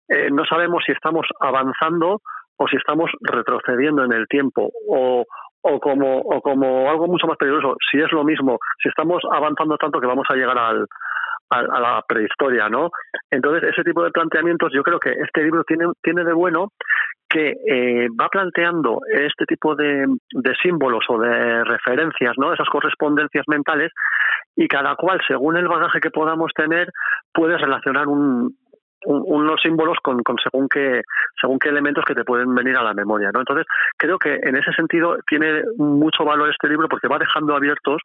[0.09, 2.21] eh, no sabemos si estamos avanzando
[2.57, 5.25] o si estamos retrocediendo en el tiempo o,
[5.61, 9.77] o como o como algo mucho más peligroso si es lo mismo si estamos avanzando
[9.77, 10.85] tanto que vamos a llegar al,
[11.49, 12.89] al- a la prehistoria no
[13.29, 16.69] entonces ese tipo de planteamientos yo creo que este libro tiene tiene de bueno
[17.31, 22.53] que eh, va planteando este tipo de, de símbolos o de referencias, ¿no?
[22.53, 23.91] Esas correspondencias mentales
[24.55, 26.89] y cada cual, según el bagaje que podamos tener,
[27.33, 28.55] puede relacionar un,
[29.05, 31.01] un- unos símbolos con, con según qué
[31.39, 33.39] según qué elementos que te pueden venir a la memoria, ¿no?
[33.39, 33.65] Entonces
[33.97, 38.01] creo que en ese sentido tiene mucho valor este libro porque va dejando abiertos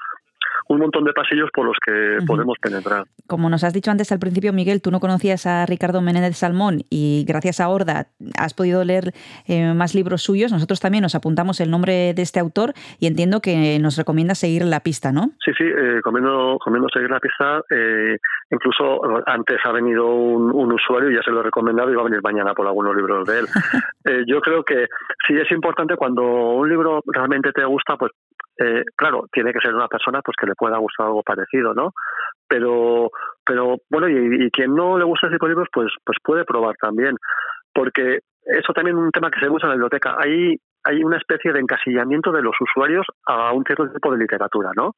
[0.68, 3.05] un montón de pasillos por los que podemos penetrar.
[3.26, 6.82] Como nos has dicho antes al principio, Miguel, tú no conocías a Ricardo Menéndez Salmón
[6.90, 9.12] y gracias a Horda has podido leer
[9.47, 10.53] eh, más libros suyos.
[10.53, 14.64] Nosotros también nos apuntamos el nombre de este autor y entiendo que nos recomienda seguir
[14.64, 15.30] la pista, ¿no?
[15.44, 17.61] Sí, sí, eh, comiendo, comiendo seguir la pista.
[17.70, 18.16] eh,
[18.51, 21.94] incluso eh, antes ha venido un, un usuario y ya se lo he recomendado y
[21.94, 23.47] va a venir mañana por algunos libros de él.
[24.09, 24.86] Eh, yo creo que
[25.26, 28.12] sí es importante cuando un libro realmente te gusta, pues
[28.59, 31.92] eh, claro, tiene que ser una persona pues que le pueda gustar algo parecido, ¿no?
[32.48, 33.11] Pero,
[33.44, 37.16] pero bueno, y, quien no le gusta ese tipo libros, pues, pues puede probar también,
[37.74, 40.16] porque eso también es un tema que se mucho en la biblioteca.
[40.18, 44.70] Hay, hay una especie de encasillamiento de los usuarios a un cierto tipo de literatura,
[44.76, 44.92] ¿no?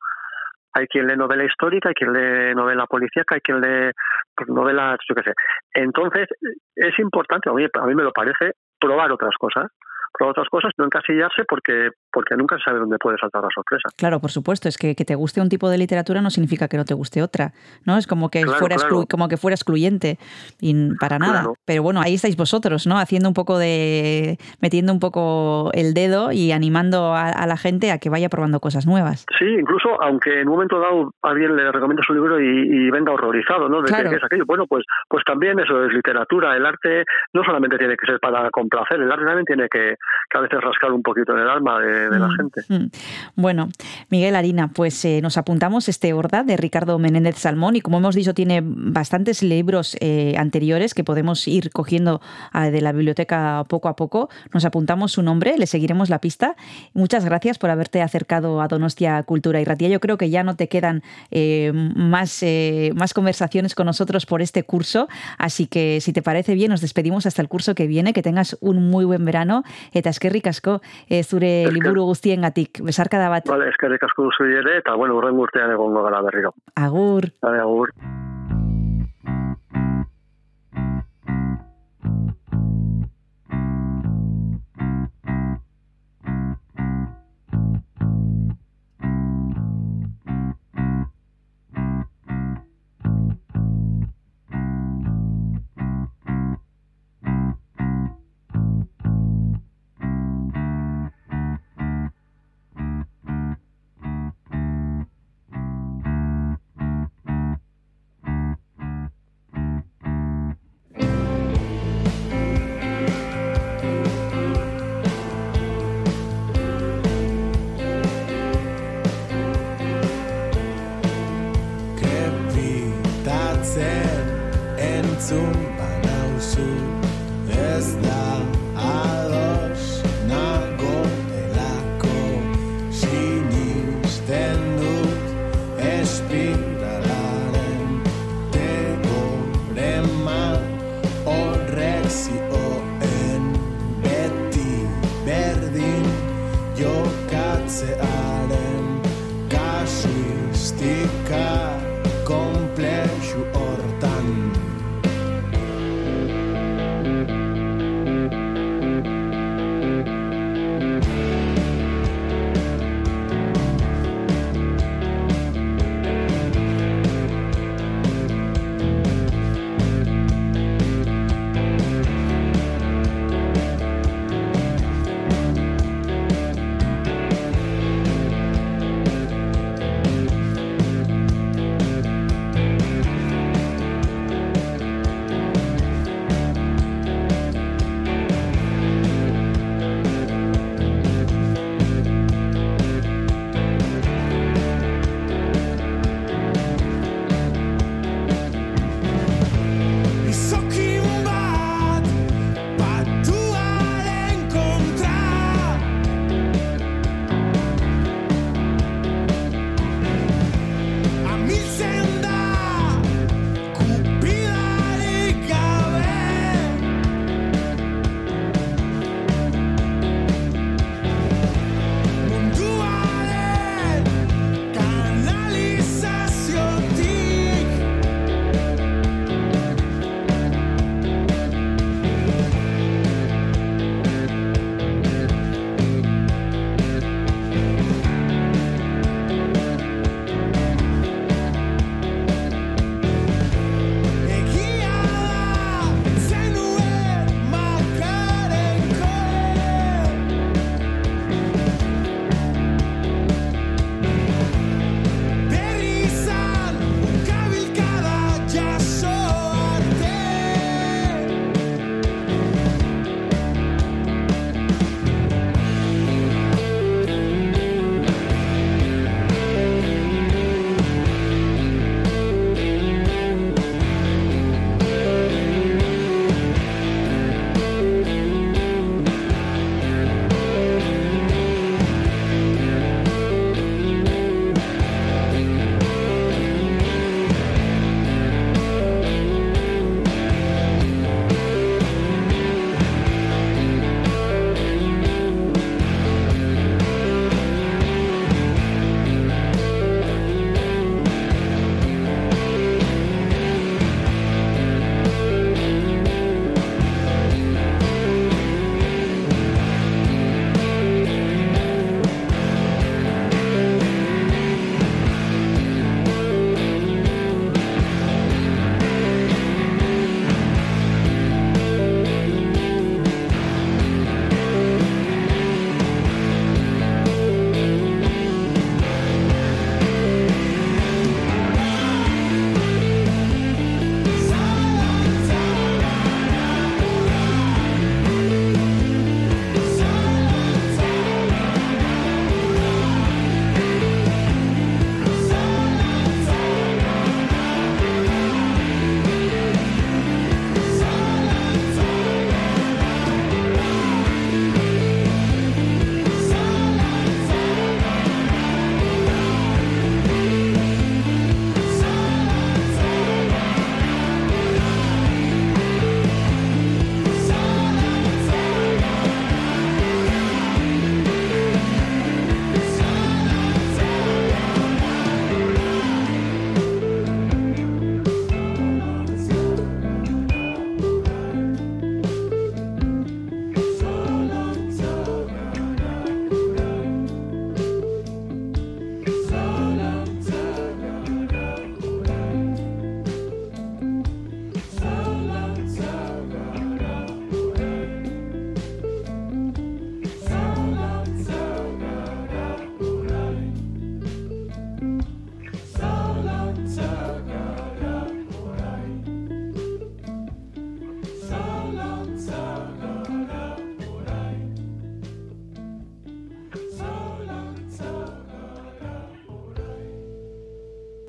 [0.75, 3.91] Hay quien lee novela histórica, hay quien lee novela policíaca, hay quien lee
[4.37, 5.33] pues, novelas, yo qué sé.
[5.73, 6.29] Entonces,
[6.77, 9.67] es importante, a mí, a mí me lo parece, probar otras cosas.
[10.13, 13.89] Probar otras cosas, no encasillarse porque, porque nunca se sabe dónde puede saltar la sorpresa.
[13.97, 16.77] Claro, por supuesto, es que que te guste un tipo de literatura no significa que
[16.77, 17.53] no te guste otra,
[17.85, 17.97] ¿no?
[17.99, 19.07] Es como que Claro, fuera exclu- claro.
[19.11, 20.19] como que fuera excluyente
[20.61, 21.41] y para nada.
[21.41, 21.55] Claro.
[21.65, 22.99] Pero bueno, ahí estáis vosotros, ¿no?
[22.99, 27.93] Haciendo un poco de metiendo un poco el dedo y animando a, a la gente
[27.93, 29.27] a que vaya probando cosas nuevas.
[29.39, 33.13] Sí, incluso aunque en un momento dado alguien le recomienda su libro y, y venga
[33.13, 33.83] horrorizado, ¿no?
[33.83, 34.11] De Claro.
[34.11, 34.45] que, es aquello.
[34.47, 36.57] Bueno, pues, pues también eso es literatura.
[36.57, 39.95] El arte no solamente tiene que ser para complacer, el arte también tiene que,
[40.31, 42.65] que a veces rascar un poquito en el alma de, de la Mm, gente.
[42.69, 42.91] mm.
[43.37, 43.69] Bueno,
[44.11, 48.15] Miguel Harina, pues eh, nos apuntamos este Horda de Ricardo Menéndez Salmón y como hemos
[48.15, 53.89] dicho tiene bastantes libros eh, anteriores que podemos ir cogiendo ah, de la biblioteca poco
[53.89, 54.31] a poco.
[54.55, 56.57] Nos apuntamos su nombre, le seguiremos la pista.
[56.95, 59.89] Muchas gracias por haberte acercado a Donostia Cultura y Ratía.
[59.89, 64.41] Yo creo que ya no te quedan eh, más, eh, más conversaciones con nosotros por
[64.41, 68.15] este curso, así que si te parece bien nos despedimos hasta el curso que viene,
[68.15, 70.81] que tengas un muy buen verano eta eskerrik asko
[71.25, 72.81] zure liburu guztiengatik.
[72.83, 73.69] Besarkada bat, Vale,
[73.99, 76.55] eskerrik asko duzu ere, eta bueno, urren urtean egongo gara berriro.
[76.77, 77.31] agur.
[77.43, 77.93] Vale, agur.
[77.93, 78.29] Krepitatzen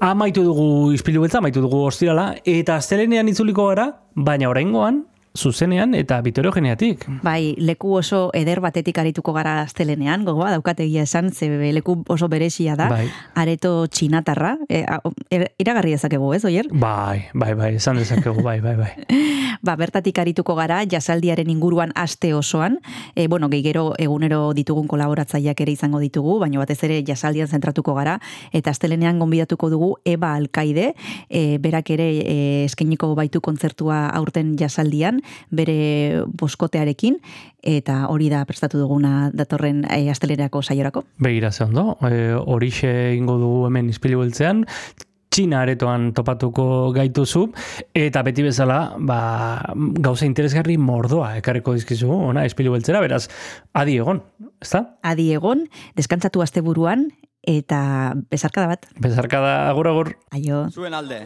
[0.09, 4.98] Amaitu dugu ispilu beltza, amaitu dugu ostirala, eta astelenean itzuliko gara, baina oraingoan
[5.39, 7.05] zuzenean eta biterogeneatik.
[7.23, 12.75] Bai, leku oso eder batetik arituko gara astelenean, gogoa daukategia esan, ze leku oso beresia
[12.75, 13.07] da, Bai.
[13.35, 14.83] areto txinatarra, e,
[15.29, 16.67] er- iragarri dezakegu, ez, oier?
[16.71, 18.93] Bai, bai, bai, esan dezakegu, bai, bai, bai.
[19.61, 22.77] Ba, bertatik arituko gara, jasaldiaren inguruan aste osoan,
[23.15, 27.93] e, bueno, gehi gero egunero ditugun kolaboratzaileak ere izango ditugu, baina batez ere jasaldian zentratuko
[27.97, 28.19] gara,
[28.55, 30.93] eta astelenean gonbidatuko dugu Eba Alkaide,
[31.27, 32.37] e, berak ere e,
[32.69, 37.19] eskainiko baitu kontzertua aurten jasaldian, bere boskotearekin,
[37.63, 41.03] eta hori da prestatu duguna datorren e, astelenerako saiorako.
[41.19, 44.65] Begira ze ondo, e, horixe ingo dugu hemen ispilu beltzean,
[45.29, 46.63] Txina aretoan topatuko
[46.95, 47.43] gaituzu,
[47.93, 49.19] eta beti bezala, ba,
[50.01, 53.27] gauza interesgarri mordoa ekarriko dizkizu, ona, ispilu beltzera, beraz,
[53.77, 54.23] adi egon,
[54.57, 54.81] ezta?
[55.05, 55.67] Adi egon,
[55.99, 57.11] deskantzatu asteburuan,
[57.45, 58.89] eta bezarkada bat.
[58.99, 60.11] Bezarkada agur agur.
[60.33, 60.65] Aio.
[60.73, 61.21] Zuen alde.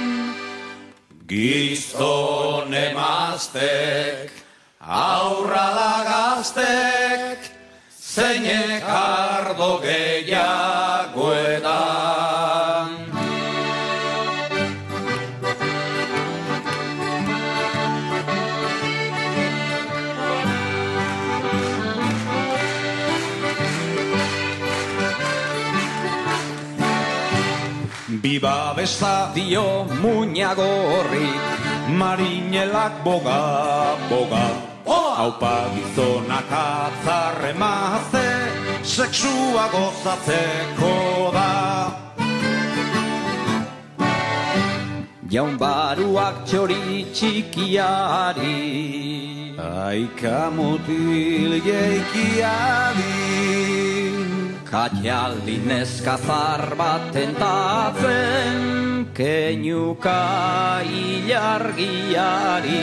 [1.29, 4.33] Gizton emaztek
[4.81, 7.39] Aurrala gaztek
[7.93, 9.81] Zeinek ardo
[28.35, 31.31] Biba besta dio muñago horri
[31.87, 34.47] Marinelak boga, boga.
[34.91, 38.27] Haupa gizonak atzarre mazte
[38.83, 41.53] Sexua gozatzeko da.
[45.31, 48.59] Jaun baruak txori txikiari
[49.55, 53.15] Aika mutil jeikiadi
[54.75, 62.83] Katxaldi neska zar bat entatzen Kenuka ilargiari.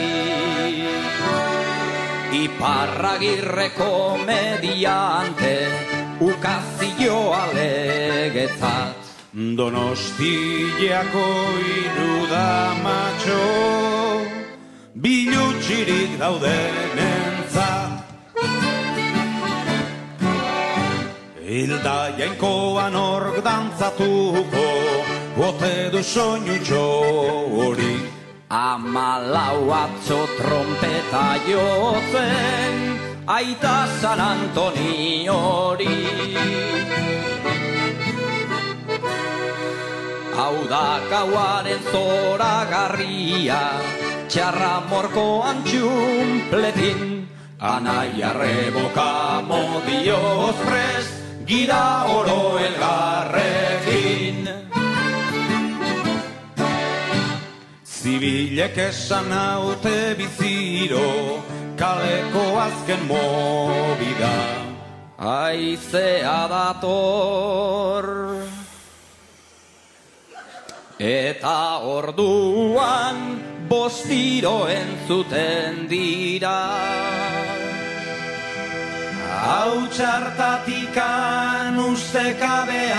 [2.32, 5.68] Iparragirreko mediante
[6.24, 8.96] Ukazioa legetzat
[9.58, 11.28] Donostiako
[11.76, 13.44] irudamatxo
[14.96, 17.21] Bilutxirik daudenen
[21.52, 24.68] Hilda jainkoan ork dantzatuko
[25.36, 26.56] Bote du soinu
[27.56, 27.96] hori
[28.48, 32.74] Amalau atzo trompeta jotzen
[33.26, 36.00] Aita San Antoni hori.
[40.38, 43.62] Hau da gauaren zoragarria
[44.28, 47.26] Txarra morko antxumpletin
[47.60, 51.21] Anaiarre boka modioz prest
[51.52, 54.38] Gira oro elgarrekin.
[57.84, 61.10] Zibilek esan haute biziro
[61.76, 64.32] Kaleko azken mobida
[65.18, 68.08] Aizea dator
[70.96, 71.60] Eta
[71.98, 73.16] orduan
[73.68, 76.60] bostiro entzuten dira
[79.32, 82.92] Hau txartatikan ustekabean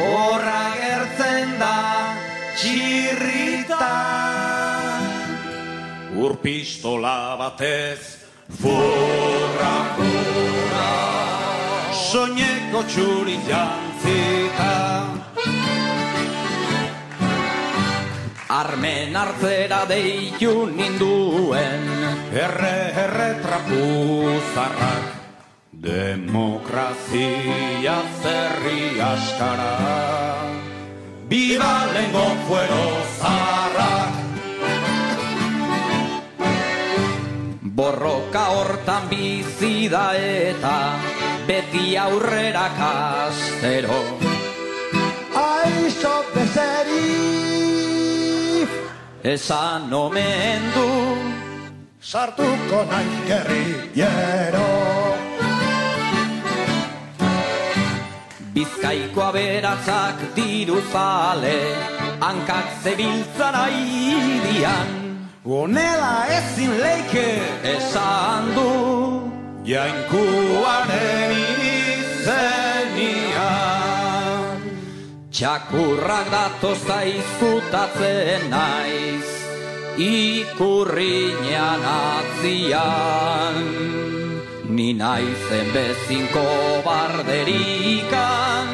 [0.00, 1.76] Horra gertzen da
[2.56, 3.90] txirrita.
[6.16, 8.00] Urpistola batez
[8.62, 10.92] Furra, furra
[12.08, 15.19] Soñeko txurin jantzita
[18.50, 21.84] Armen hartzera deitu ninduen.
[22.34, 25.20] Erre, erre trapuzarrak
[25.80, 27.14] Demokrazia
[28.20, 29.76] zerri askara.
[31.30, 32.86] Biba lengo fuero
[33.20, 34.12] zarrak.
[37.62, 40.98] Borroka hortan bizi da eta
[41.46, 44.49] beti aurrera kastero
[49.22, 50.88] Esan omen du
[52.00, 54.68] Sartuko nahi gerrillero
[58.54, 61.58] Bizkaiko aberatzak diru zale
[62.24, 64.88] Hankak zebiltzan aidian
[65.44, 67.28] Honela ezin leike.
[67.76, 68.70] Esan du
[69.68, 72.79] Jainkuaren izenian
[75.30, 79.28] Txakurrak datozta izkutatzen naiz
[79.94, 83.58] Ikurriñan atzian
[84.74, 86.42] Ni naizen bezinko
[86.82, 88.68] barderikan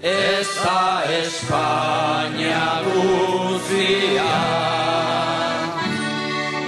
[0.00, 4.32] Ez da Espainia guztian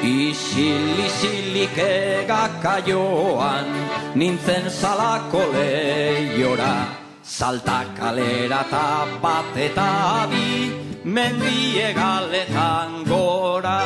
[0.04, 3.72] Isil-isilik egaka joan,
[4.20, 7.03] nintzen salako lehiora.
[7.24, 10.68] Salta kalera eta bat eta bi,
[11.04, 13.80] mendie galetan gora.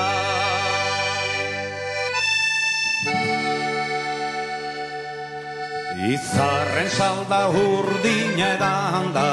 [6.09, 9.31] Izarren salda urdina edan da,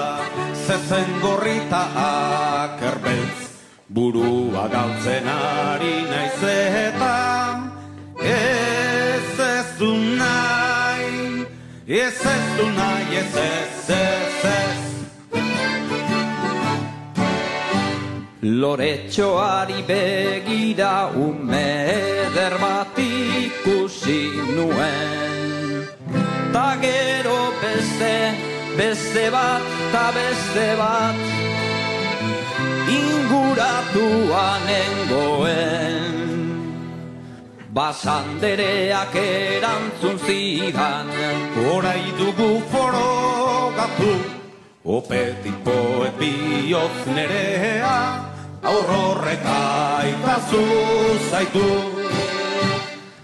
[0.68, 3.42] zezen gorrita akerbeltz.
[3.90, 7.16] Burua galtzen ari naiz eta
[8.22, 9.82] ez ez
[11.88, 14.86] ez ez du nahi, ez ez ez ez.
[18.42, 25.88] Loretxoari begira ume eder bat ikusi nuen
[26.54, 28.34] Ta gero beste,
[28.78, 31.18] beste bat, ta beste bat
[33.00, 36.15] Inguratuan nengoen
[37.76, 41.10] Basandereak erantzun zidan.
[41.60, 44.14] Horai dugu forogatu,
[44.86, 47.98] opetik poet bihotz nerea,
[48.64, 50.64] aurrorrek aitazu
[51.28, 51.68] zaitu.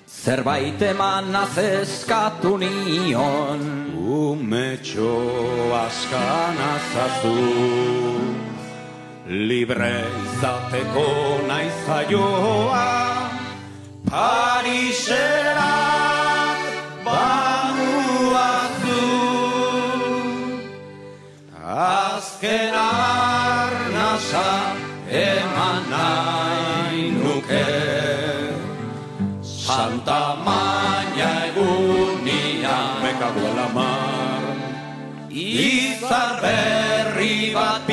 [0.03, 3.63] Zerbait emanaz eskatu nion.
[3.95, 5.15] Umetxo
[5.79, 7.39] askan azazu,
[9.47, 9.95] libre
[10.25, 11.07] izateko
[11.47, 11.79] naiz
[14.11, 15.71] jaioa, Pariserat
[17.05, 18.27] bamuazu.
[21.55, 24.49] Azken arnasa
[25.07, 27.69] eman nahi nuke.
[29.41, 34.43] Santa Maña egunian Mekago la mar.
[35.31, 37.90] Izar berri bat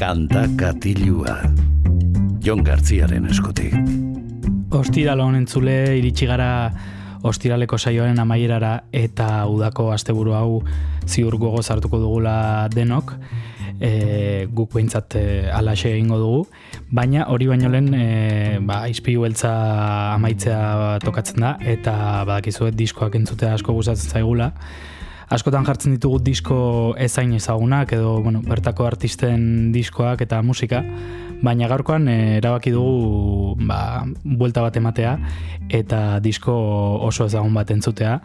[0.00, 1.34] Kanta katilua.
[2.40, 3.74] Jon Gartziaren eskutik.
[4.72, 6.70] Ostiral honen entzule iritsi gara
[7.28, 10.62] ostiraleko saioaren amaierara eta udako asteburu hau
[11.04, 12.32] ziur gogoz hartuko dugula
[12.72, 13.12] denok.
[13.76, 16.40] E, guk behintzat e, alaxe egingo dugu,
[16.88, 18.06] baina hori baino lehen e,
[18.64, 19.52] ba, izpilu beltza
[20.14, 24.54] amaitzea tokatzen da eta badakizuet diskoak entzutea asko gustatzen zaigula.
[25.30, 26.56] Askotan jartzen ditugu disko
[26.98, 30.80] ezain ezagunak edo bueno, bertako artisten diskoak eta musika,
[31.40, 35.14] baina gaurkoan eh, erabaki dugu ba, buelta bat ematea
[35.70, 36.52] eta disko
[37.06, 38.18] oso ezagun bat entzutea.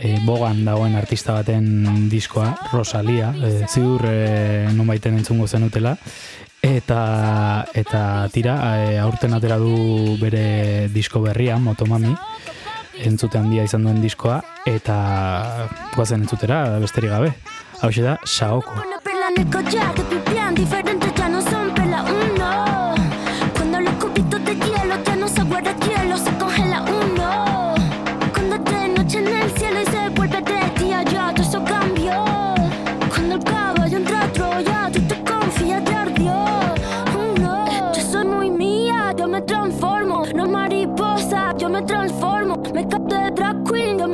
[0.00, 5.94] E, bogan dagoen artista baten diskoa, Rosalia, e, ziur e, nonbaiten entzungo zenutela.
[6.60, 7.00] Eta,
[7.78, 8.02] eta
[8.34, 8.58] tira,
[9.00, 12.10] aurten atera du bere disko berria, Motomami,
[13.06, 14.96] entzute handia izan duen diskoa, eta
[15.96, 17.32] guazen entzutera besterik gabe.
[17.80, 18.76] Hau da, Saoko.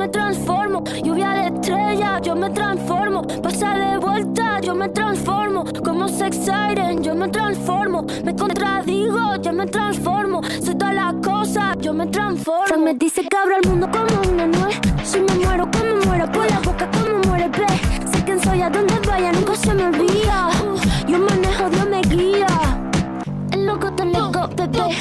[0.07, 0.83] Transformo.
[1.03, 3.21] Lluvia de estrella, yo me transformo.
[3.41, 5.63] Pasa de vuelta, yo me transformo.
[5.83, 8.05] Como sex siren, yo me transformo.
[8.23, 10.41] Me contradigo, yo me transformo.
[10.63, 12.65] Soy todas las cosas, yo me transformo.
[12.67, 14.79] Frank me dice que abro el mundo como una nuez.
[15.03, 17.67] Si me muero, como muero, por la boca, como muere, ve.
[18.11, 20.49] Sé quién soy, a donde vaya, nunca se me olvida.
[21.07, 22.47] Yo manejo, Dios me guía.
[23.51, 24.95] El loco te lego, bebé.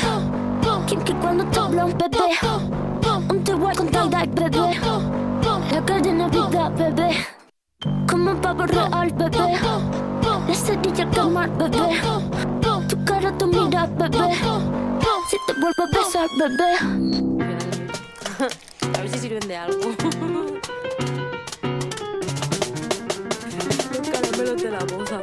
[0.87, 2.65] Quien que cuando te habla un
[3.66, 4.80] igual con Taydac, bebé.
[5.72, 7.10] La cadena vida, bebé.
[8.09, 9.59] Como un pavo real, bebé.
[10.47, 12.01] La cerilla calmar, bebé.
[12.88, 14.34] Tu cara, tu mira, bebé.
[15.28, 16.76] Si te vuelvo a besar, bebé.
[18.94, 19.80] A ver si sirven de algo.
[24.12, 25.20] Caramelo de la boca.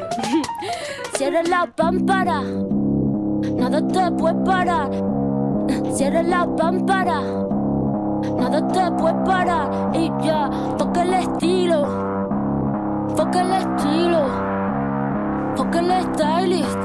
[1.18, 2.42] Cierra la pámpara.
[2.42, 4.90] Nada te puede parar.
[5.94, 7.53] Cierra la pámpara
[8.38, 11.82] nada te puede parar y ya, toca el estilo,
[13.16, 14.22] toca el estilo,
[15.56, 16.80] toca el stylist,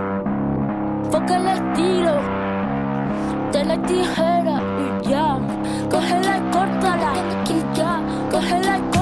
[1.10, 2.12] toca el estilo,
[3.52, 5.38] de la tijera y ya,
[5.90, 7.12] cógela y córtala
[7.48, 8.00] y ya,
[8.30, 8.97] cógela y.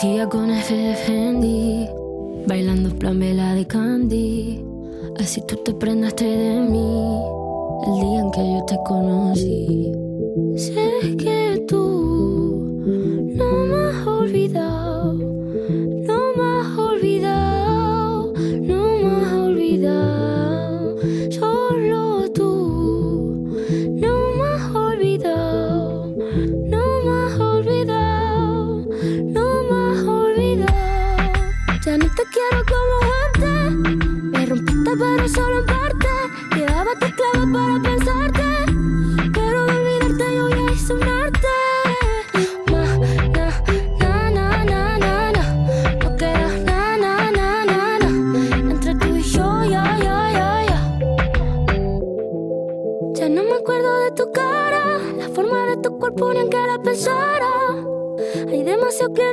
[0.00, 1.88] Tía con Fendi,
[2.46, 4.64] bailando plamela de candy.
[5.18, 7.20] Así tú te prendaste de mí
[7.84, 9.90] el día en que yo te conocí.
[11.18, 11.37] Que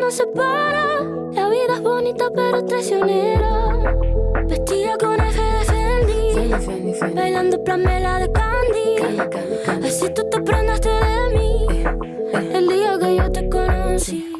[0.05, 1.01] nos separa.
[1.33, 3.95] La vida es bonita pero traicionera.
[4.47, 9.87] Vestida con eje de Fendi, bailando plamela de Candy.
[9.87, 11.65] Así tú te prendaste de mí
[12.53, 14.34] el día que yo te conocí.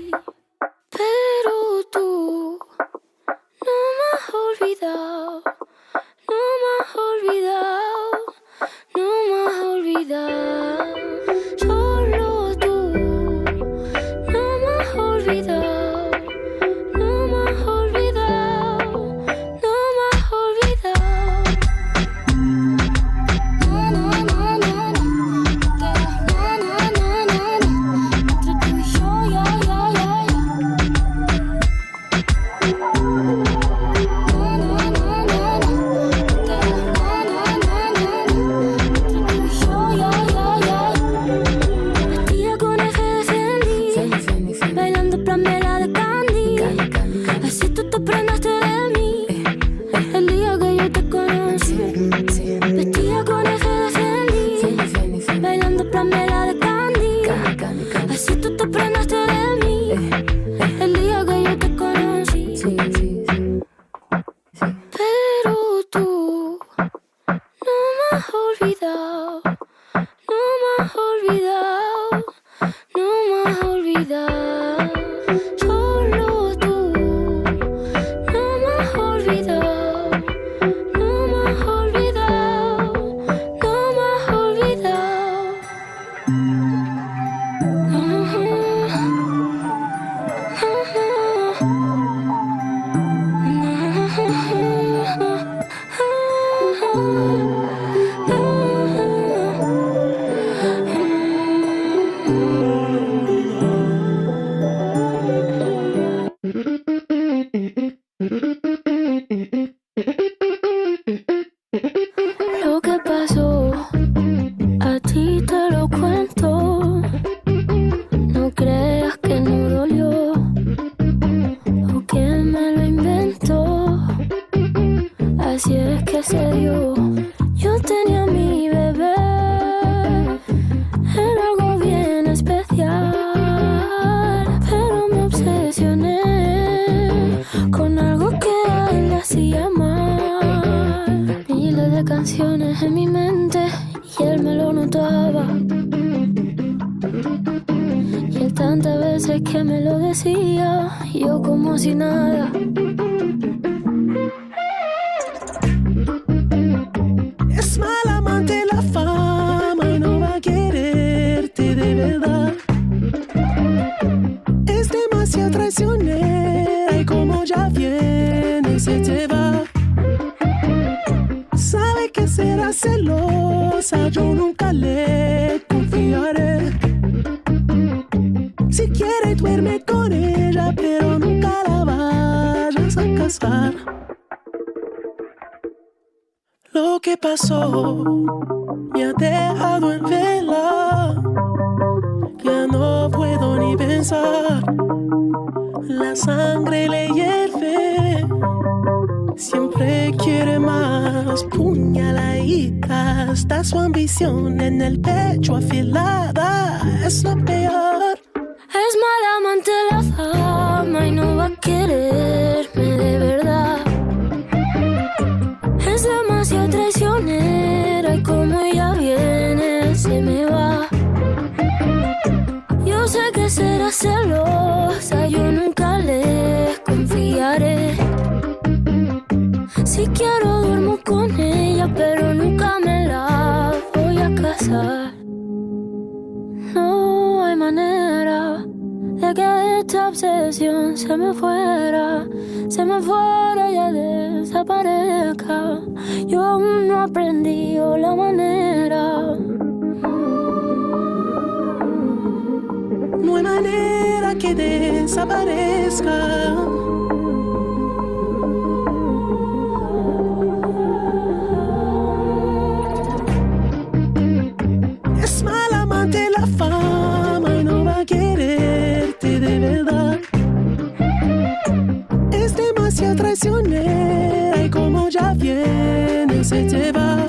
[276.45, 277.27] Se te va.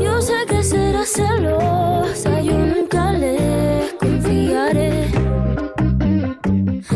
[0.00, 5.10] Yo sé que será celosa, yo nunca le confiaré.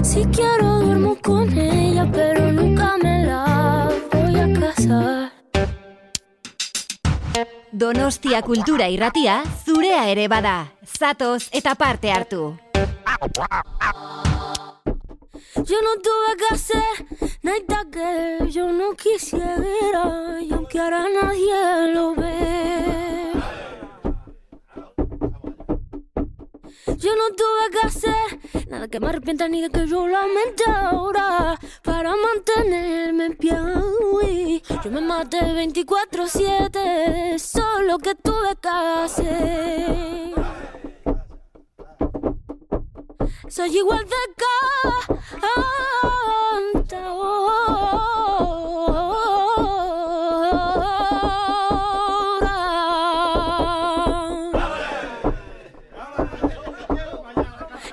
[0.03, 5.33] Si quiero duermo con ella, pero nunca me la voy a casar.
[7.73, 10.73] Donostia kultura irratia zurea ere bada.
[10.99, 12.57] Zatoz eta parte hartu.
[15.65, 17.07] Yo no tuve que hacer
[17.43, 23.33] nada que yo no quisiera y aunque ahora nadie lo ve.
[26.99, 31.59] Yo no tuve que hacer nada que me arrepienta ni de que yo lamente ahora
[31.83, 33.57] para mantenerme en pie.
[34.85, 40.56] Yo me maté 24-7, solo que tuve que hacer.
[43.49, 44.17] Soy igual de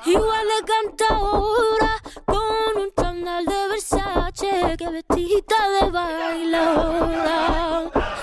[0.05, 7.39] Igual de cantadora con un chándal de Versace que vestida de bailadora.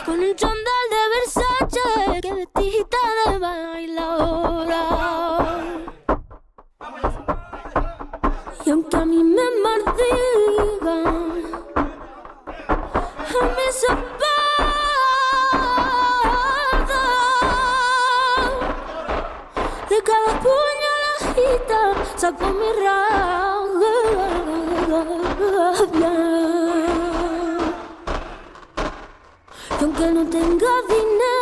[0.05, 5.30] Con un chándal de Versace que vestida de bailadora.
[8.71, 11.05] Y aunque a mí me maldigan,
[11.77, 13.89] a mí se
[19.89, 21.81] De cada puñaladita
[22.17, 23.95] saco mi rabia.
[29.81, 31.40] Y aunque no tenga dinero,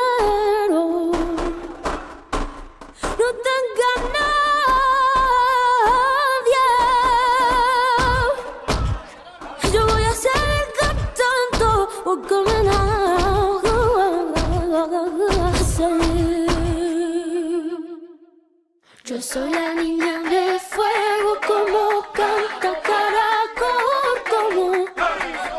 [19.09, 24.85] Yo soy la niña de fuego como canta caracol, como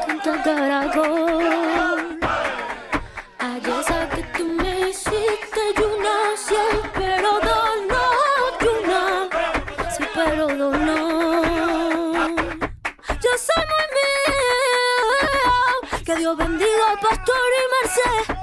[0.05, 2.19] canta caracol.
[3.39, 8.03] Ay, esa que tú me hiciste, Yuna, siempre lo dono,
[8.61, 9.03] Yuna,
[9.95, 10.97] siempre lo dono.
[13.23, 14.29] Yo soy muy mío,
[16.05, 18.38] que Dios bendiga pastor y Merced,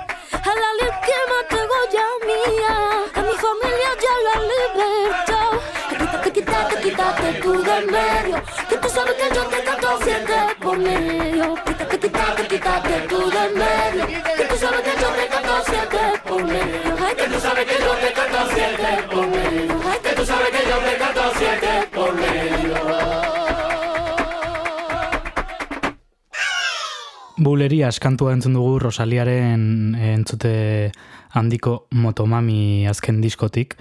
[6.91, 9.89] quita, te quita, te quitaste tú del medio, que tú sabes que yo te canto
[10.05, 11.55] siete por medio.
[11.65, 14.07] Quita, te quita, te quitaste tú del medio,
[14.37, 15.99] que tú sabes que yo te canto siete
[16.29, 16.97] por medio.
[17.07, 19.81] Ay, que tú sabes que yo te canto siete por medio.
[19.91, 22.77] Ay, que tú sabes que yo te canto siete por medio.
[27.39, 30.93] Buleria eskantua entzun dugu Rosaliaren entzute
[31.31, 33.77] handiko Motomami azken diskotik.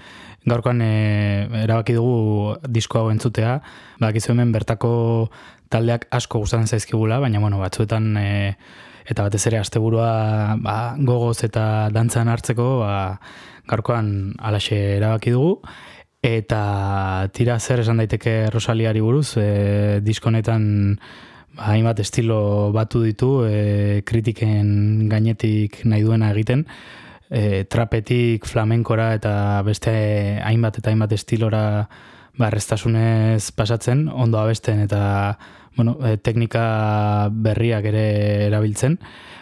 [0.46, 3.60] Gaurkoan e, erabaki dugu disko hau entzutea.
[4.00, 4.92] Badakizu hemen bertako
[5.74, 8.28] taldeak asko gustatzen zaizkigula, baina bueno, batzuetan e,
[9.10, 12.96] eta batez ere asteburua ba, gogoz eta dantzan hartzeko, ba,
[13.70, 15.60] gaurkoan alaxe erabaki dugu.
[16.26, 20.68] Eta tira zer esan daiteke Rosaliari buruz, e, diskonetan
[21.56, 26.66] ba, hainbat estilo batu ditu, e, kritiken gainetik nahi duena egiten,
[27.30, 31.64] e, trapetik flamenkora eta beste hainbat eta hainbat estilora
[32.38, 35.38] barreztasunez pasatzen, ondo abesten eta
[35.76, 38.06] bueno, e, teknika berriak ere
[38.48, 39.00] erabiltzen.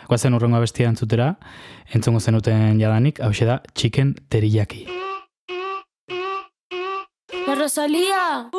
[0.08, 1.36] Guazen urrengo abestia entzutera,
[1.94, 4.86] entzongo zenuten jadanik, hau da chicken teriyaki.
[7.48, 8.50] La Rosalía.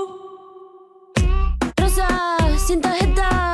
[1.76, 2.08] Rosa,
[2.58, 3.53] sin tarjeta,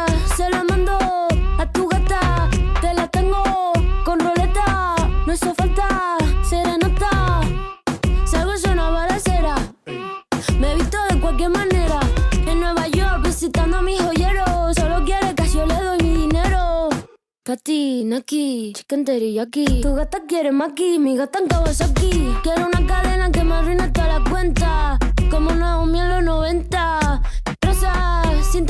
[17.51, 19.83] Pati, Naki, chicken teriyaki.
[19.83, 22.11] Tu gata quiere maki, mi gata en Kawasaki.
[22.45, 24.99] Quiero una cadena que me arruine toda la cuenta.
[25.33, 27.23] Como Naomi en los 90.
[27.61, 28.23] Rosa,
[28.53, 28.67] sin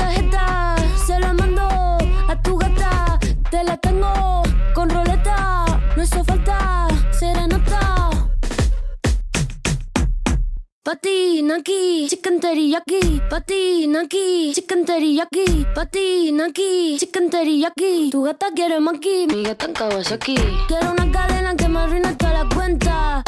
[10.83, 13.21] Pati, Naki, chicken teriyaki.
[13.29, 15.63] Pati, Naki, chicken teriyaki.
[15.75, 18.09] Pati, Naki, chicken teriyaki.
[18.09, 20.35] Tu gata quiere maki, mi gata en Kawasaki.
[20.67, 23.23] Quiero una cadena que me arruine toda la cuenta.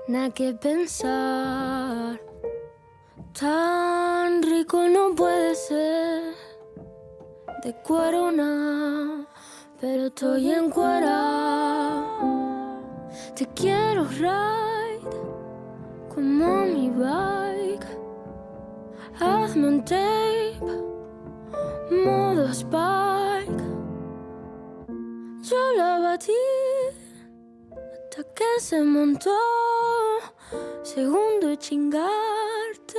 [0.08, 2.18] nada que pensar.
[3.38, 6.32] Tan rico no puede ser.
[7.62, 9.26] De cuero no,
[9.78, 10.70] pero estoy en
[13.34, 15.00] Te quiero ride
[16.14, 17.86] como mi bike.
[19.20, 20.58] Hazme un tape
[21.90, 23.62] modo Spike.
[25.42, 26.32] Yo la batí
[28.20, 29.30] hasta que se montó.
[30.82, 32.98] Segundo chingarte,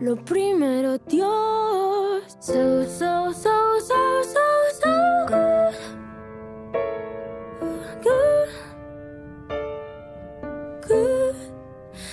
[0.00, 2.22] lo primero Dios.
[2.40, 4.40] So, so, so, so, so,
[4.80, 6.01] so good.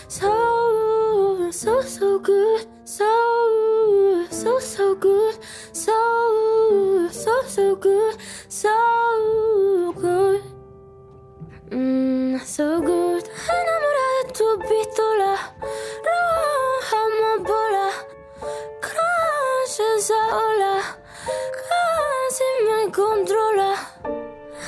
[0.08, 2.68] So, so, so good.
[2.84, 5.36] So, so, so good.
[5.72, 8.18] So, so, so good.
[8.48, 10.42] So good.
[11.70, 13.24] Mm, so good.
[13.58, 15.34] Enamorada de tu pistola.
[16.08, 17.88] Roja amapola.
[18.82, 20.76] Crash esa ola.
[21.68, 23.72] Casi me controla.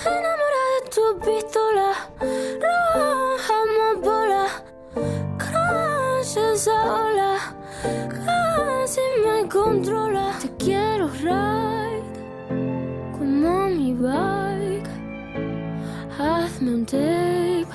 [0.06, 1.90] Enamorada de tu pistola.
[2.64, 3.31] Roja
[6.32, 7.56] Crash esa ola.
[7.82, 10.34] Casi me controla.
[10.42, 12.04] Te quiero ride
[13.18, 14.90] como mi bike.
[16.18, 17.68] Hazme un tape,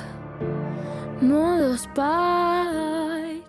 [1.20, 3.44] modo Spike.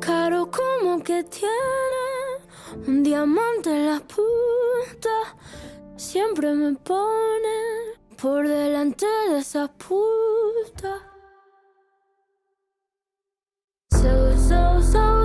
[0.00, 5.34] Caro como que tiene un diamante en la punta.
[5.96, 11.09] Siempre me pone por delante de esa puta.
[14.50, 15.19] So, so,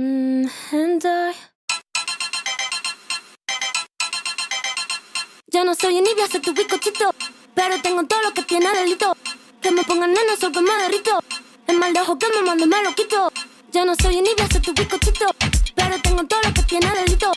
[0.00, 1.34] Mm, hentai.
[5.48, 7.10] Ya no soy envidia, soy tu bizcochito.
[7.54, 9.14] Pero tengo todo lo que tiene delito.
[9.60, 11.18] Que me pongan nena, sol que me derrito.
[11.66, 13.30] El mal de ojo que me mando me lo quito.
[13.72, 15.26] Ya no soy envidia, soy tu bizcochito.
[15.76, 17.32] Pero tengo todo lo que tiene delito.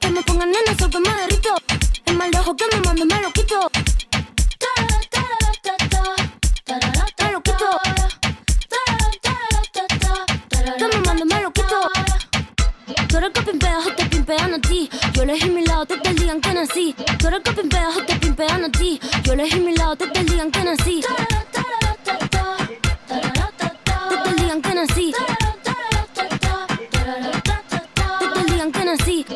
[0.00, 1.54] Que me pongan nena, sol que me derrito.
[2.06, 3.70] El mal de ojo que me mando me lo quito.
[13.18, 14.88] Tú eres que te pimpean a ti.
[15.12, 16.94] Yo elegí mi lado el día en que nací.
[17.18, 19.00] Tú eres te pimpean a ti.
[19.24, 21.02] Yo elegí mi lado el día en que nací.
[24.20, 25.14] El día en que nací.
[28.30, 29.26] El día en que nací.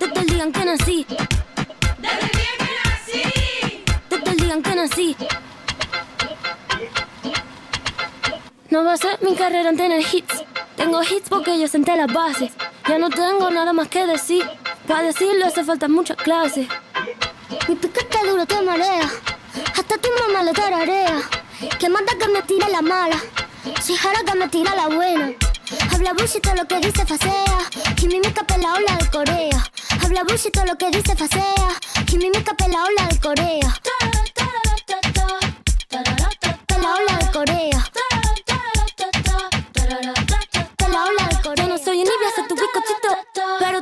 [0.00, 1.06] El día en que nací.
[4.10, 5.16] El día en que nací.
[8.70, 10.02] No va a ser mi carrera en tener.
[10.78, 12.52] Tengo hits porque yo senté las bases.
[12.88, 14.48] Ya no tengo nada más que decir.
[14.86, 16.68] Para decirlo hace falta mucha clase.
[17.68, 19.10] Mi piquete duro te marea.
[19.76, 21.20] Hasta tu mamá le tararea.
[21.80, 23.16] Que manda que me tire la mala.
[23.82, 25.32] Si jara que me tira la buena.
[25.92, 27.58] Habla bullshit todo lo que dice facea.
[27.96, 29.64] Quimimica pela ola de Corea.
[30.00, 31.70] Habla bullshit todo lo que dice facea.
[32.06, 33.74] Quimimica pela ola de Corea.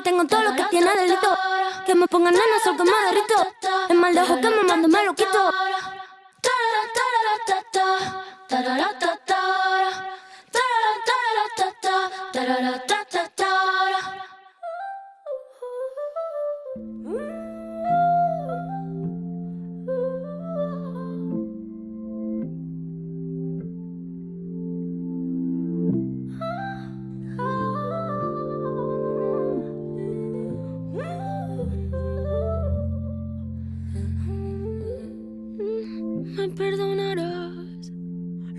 [0.06, 1.36] Tengo todo lo que tiene delito.
[1.84, 3.38] Que me pongan nena, sol me derrito.
[3.88, 5.50] El mal de ojo que me mando me lo quito.
[12.48, 12.95] Me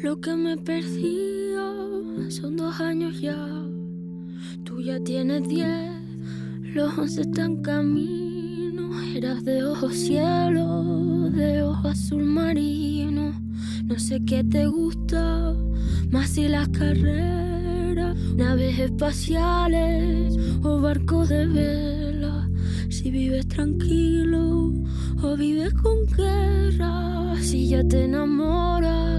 [0.08, 1.66] lo que me perdía.
[2.30, 3.38] Son dos años ya.
[4.64, 5.92] Tú ya tienes diez.
[6.76, 8.84] Los once están camino.
[9.14, 13.34] Eras de ojos cielo, de ojo azul marino.
[13.84, 15.54] No sé qué te gusta,
[16.10, 22.50] más si las carreras, naves espaciales o barcos de vela.
[22.90, 24.72] Si vives tranquilo
[25.22, 29.18] o vives con guerra, si ya te enamoras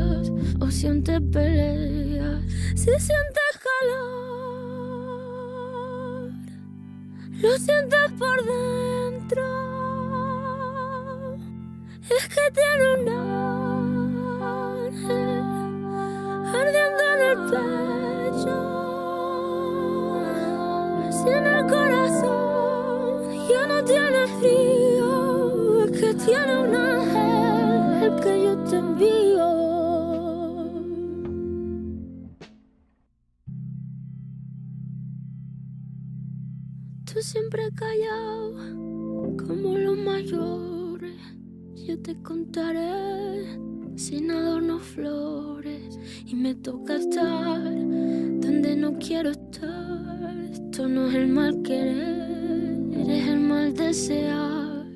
[0.61, 2.43] o sientes peleas,
[2.75, 5.11] si sientes calor,
[7.41, 9.43] lo sientes por dentro.
[12.11, 13.09] Es que tiene un
[14.43, 15.45] ángel
[16.57, 18.57] ardiendo en el pecho.
[21.13, 23.13] Si en el corazón
[23.49, 26.98] ya no tiene frío, es que tiene un ángel
[37.29, 38.55] siempre callado,
[39.37, 41.13] como los mayores.
[41.75, 43.45] Yo te contaré
[43.97, 45.99] sin adornos flores.
[46.25, 50.39] Y me toca estar donde no quiero estar.
[50.51, 54.87] Esto no es el mal querer, eres el mal desear.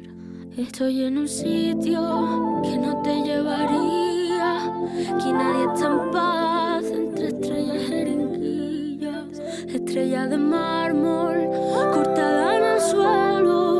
[0.57, 4.73] Estoy en un sitio que no te llevaría.
[5.15, 6.72] Aquí nadie está en paz
[10.03, 11.49] De mármol
[11.95, 13.72] cortada en el suelo.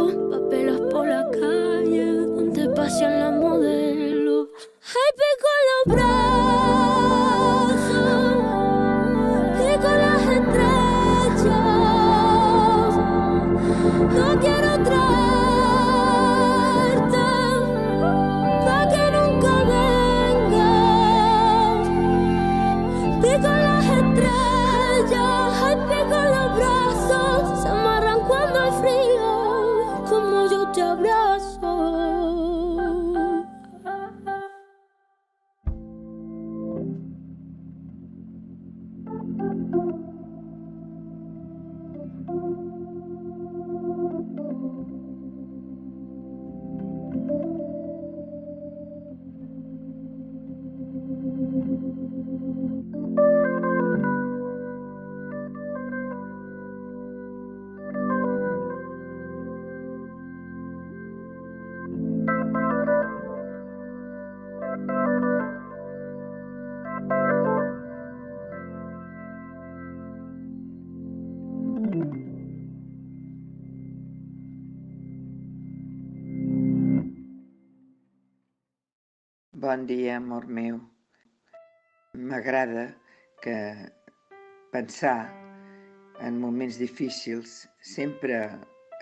[79.63, 80.81] Bon dia, amor meu.
[82.19, 82.97] M'agrada
[83.45, 83.55] que
[84.73, 85.31] pensar
[86.19, 88.41] en moments difícils sempre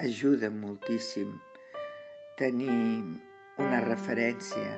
[0.05, 1.31] ajuda moltíssim
[2.37, 2.77] tenir
[3.57, 4.75] una referència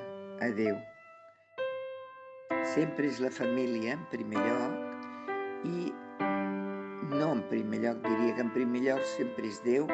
[0.46, 0.78] a Déu.
[2.76, 5.90] Sempre és la família en primer lloc i
[7.16, 9.90] no en primer lloc, diria que en primer lloc sempre és Déu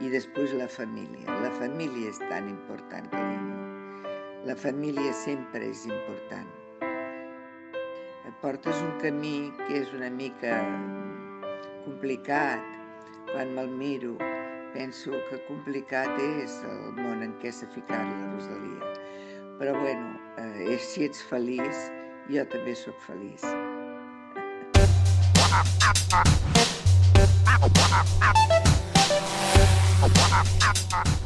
[0.00, 1.28] i després la família.
[1.44, 3.55] La família és tan important, carinyo.
[4.46, 6.46] La família sempre és important.
[6.78, 10.52] Et portes un camí que és una mica
[11.82, 12.62] complicat.
[13.32, 14.12] Quan me'l miro,
[14.76, 18.94] penso que complicat és el món en què s'ha ficat la Rosalia.
[19.58, 21.90] Però bueno, eh, si ets feliç,
[22.30, 23.42] jo també sóc feliç.
[31.02, 31.16] Ah,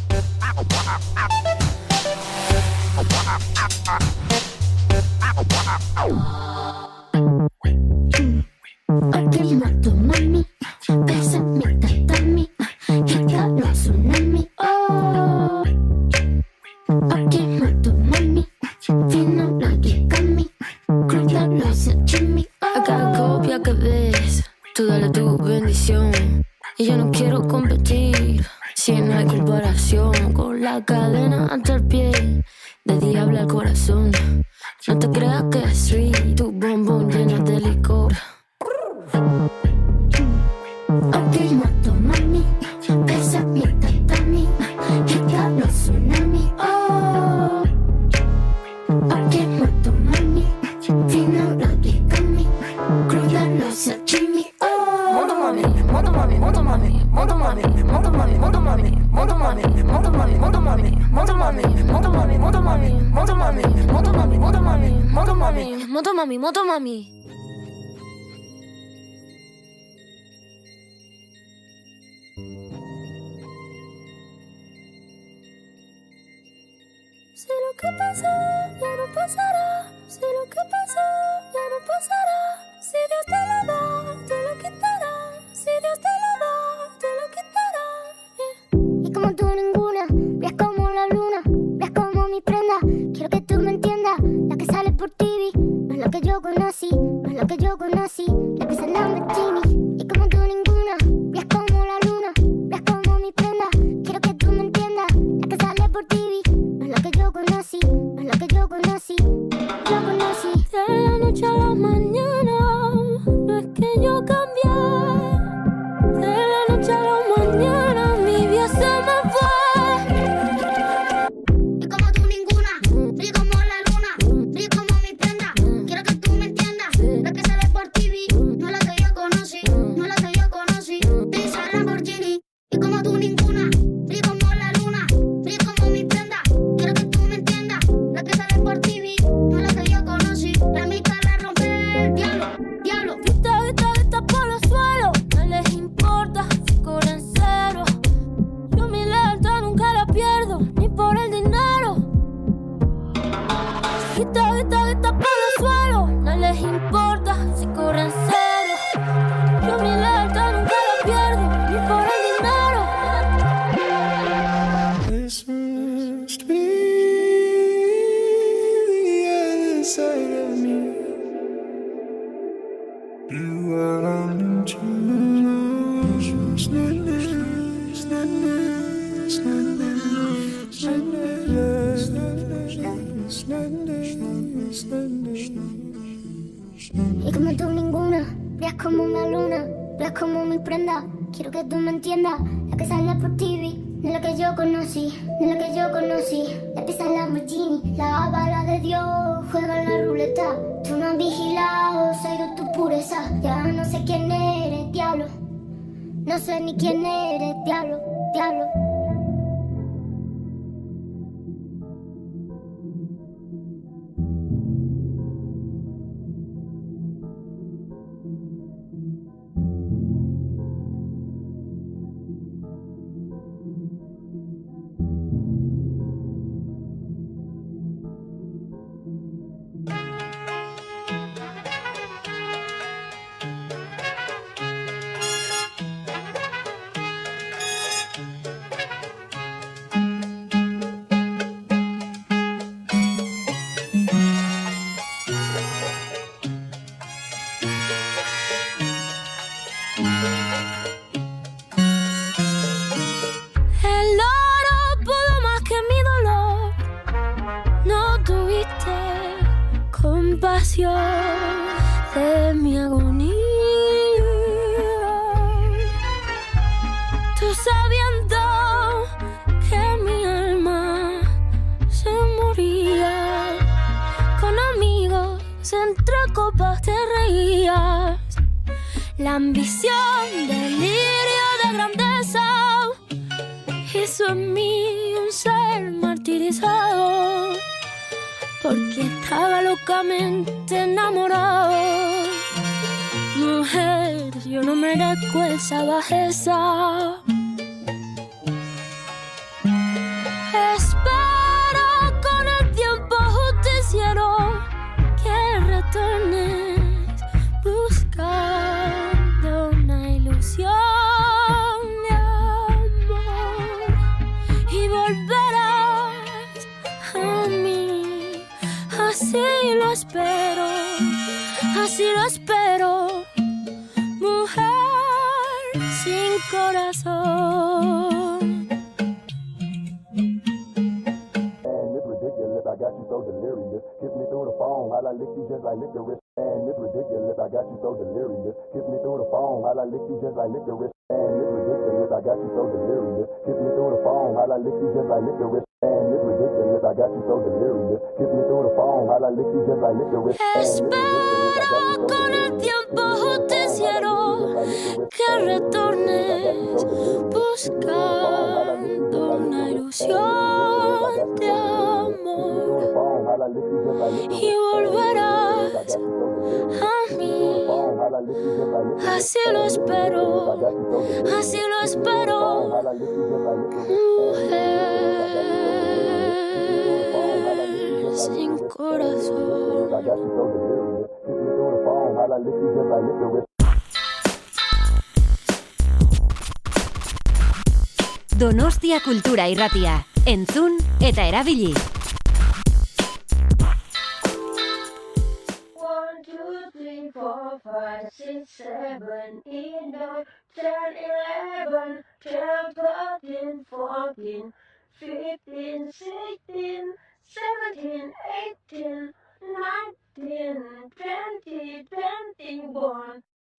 [389.11, 389.93] Kultura irratia,
[390.23, 391.73] entzun eta erabili.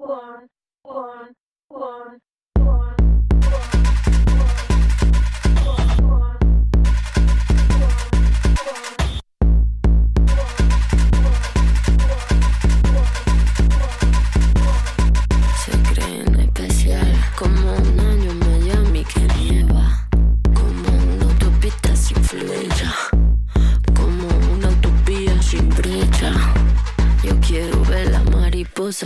[0.03, 0.49] One,
[0.83, 1.35] one,
[1.69, 2.32] one.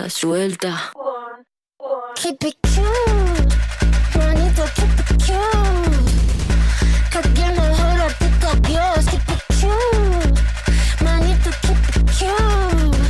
[0.08, 0.92] suelta.
[2.14, 3.54] Keep it cute,
[4.14, 6.10] Juanito, keep it cute.
[7.14, 8.00] Again, I heard
[11.02, 13.00] Manito, keep it cute.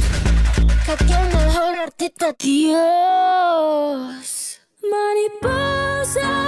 [0.88, 4.30] Again, I heard I pick up yours.
[4.82, 6.45] Mariposa.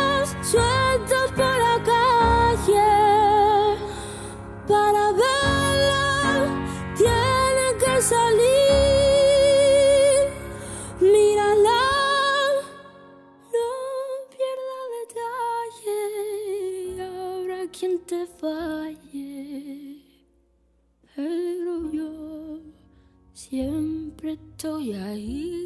[24.28, 25.57] るとやい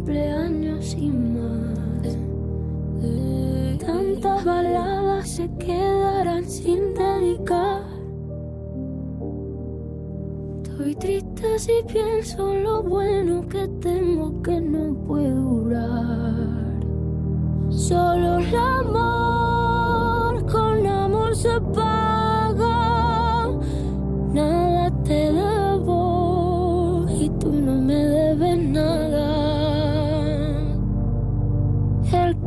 [0.00, 2.16] cumpleaños y más.
[3.78, 7.82] Tantas baladas se quedarán sin dedicar.
[10.62, 16.80] Estoy triste si pienso lo bueno que tengo que no puedo durar.
[17.68, 23.48] Solo el amor con amor se paga.
[24.32, 25.49] Nada te debo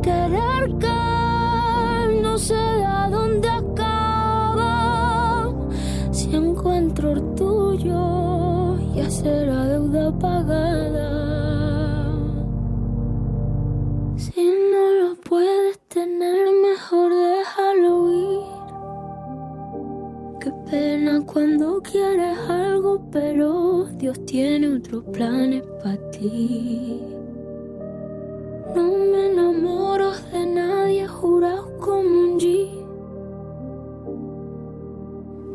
[0.04, 4.72] querer que no sé a dónde acaba.
[6.12, 11.10] Si encuentro el tuyo, ya será deuda pagada.
[14.16, 18.44] Si no lo puedes tener, mejor déjalo ir.
[20.40, 27.23] Qué pena cuando quieres algo, pero Dios tiene otros planes para ti.
[28.74, 32.70] No me enamoro de nadie jurado como un G.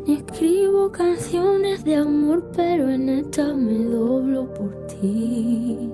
[0.06, 5.90] Ni escribo canciones de amor, pero en esta me doblo por ti.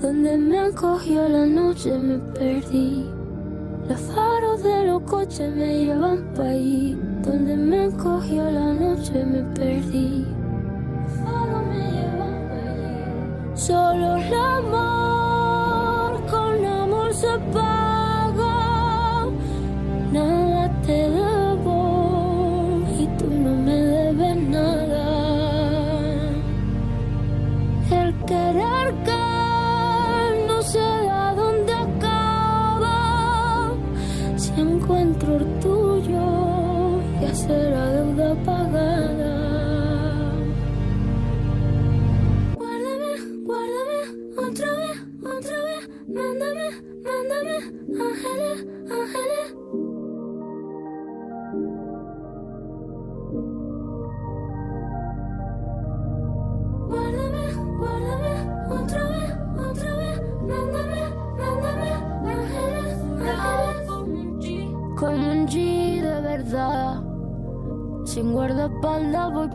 [0.00, 3.04] Donde me acogió la noche me perdí.
[3.88, 6.96] Los faros de los coches me llevan pa' ahí.
[7.22, 10.24] Donde me acogió la noche me perdí.
[11.02, 13.56] Los faros me llevan pa' allí.
[13.56, 15.13] Solo con amor
[17.52, 18.54] se.
[20.12, 25.04] Nada te debo y tú no me debes nada.
[27.90, 30.88] El querer que no sé
[31.24, 32.98] a dónde acaba.
[34.36, 36.26] Si encuentro el tuyo,
[37.20, 39.23] ya será deuda pagada.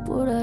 [0.10, 0.39] Por ahí.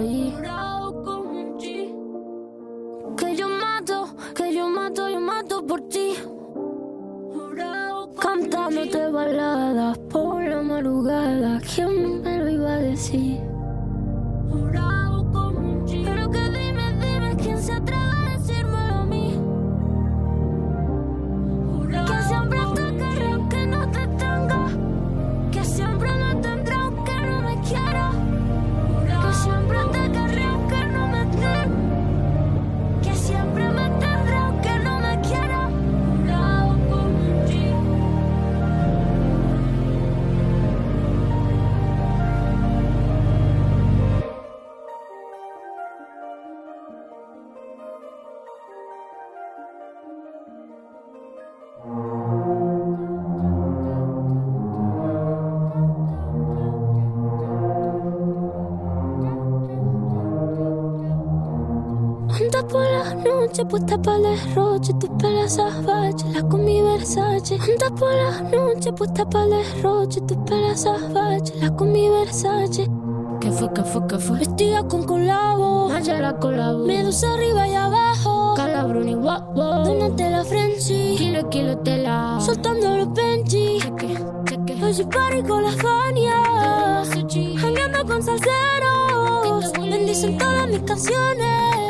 [63.57, 67.55] Noche, puesta para el derroche, tus pelas salvajes, la con mi Versace.
[67.55, 72.87] Anda por la noche, puesta para el derroche, tus pelas salvajes, la con mi Versace.
[73.41, 74.39] ¿Qué fue, qué fue, qué fue?
[74.41, 76.85] Vestida con colabo, la colabo.
[76.85, 79.55] Medusa arriba y abajo, calabrón y guapo.
[79.55, 82.39] Donate la Frenchy, kilo, kilo tela.
[82.41, 84.19] Soltando los Benji, cheque,
[84.49, 84.85] cheque.
[84.85, 87.03] Hoy party con la Fania,
[87.59, 89.73] jangueando con salseros.
[89.81, 91.86] Bendicen todas mis canciones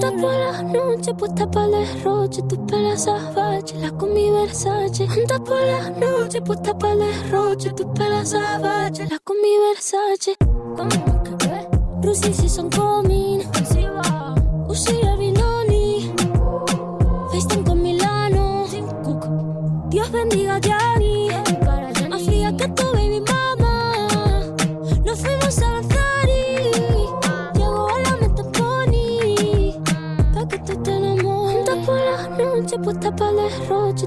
[0.00, 5.04] Anda por la noche, puesta para el derroche, tus pelas la con mi Versace.
[5.04, 10.36] Anda por la noche, puesta para el derroche, tus pelas la con mi Versace.
[10.76, 11.68] ¿Cómo que ve?
[12.02, 13.40] Rusi si son coming.
[15.18, 16.12] Vinoni.
[17.30, 18.66] FaceTime con Milano.
[19.90, 20.60] Dios bendiga a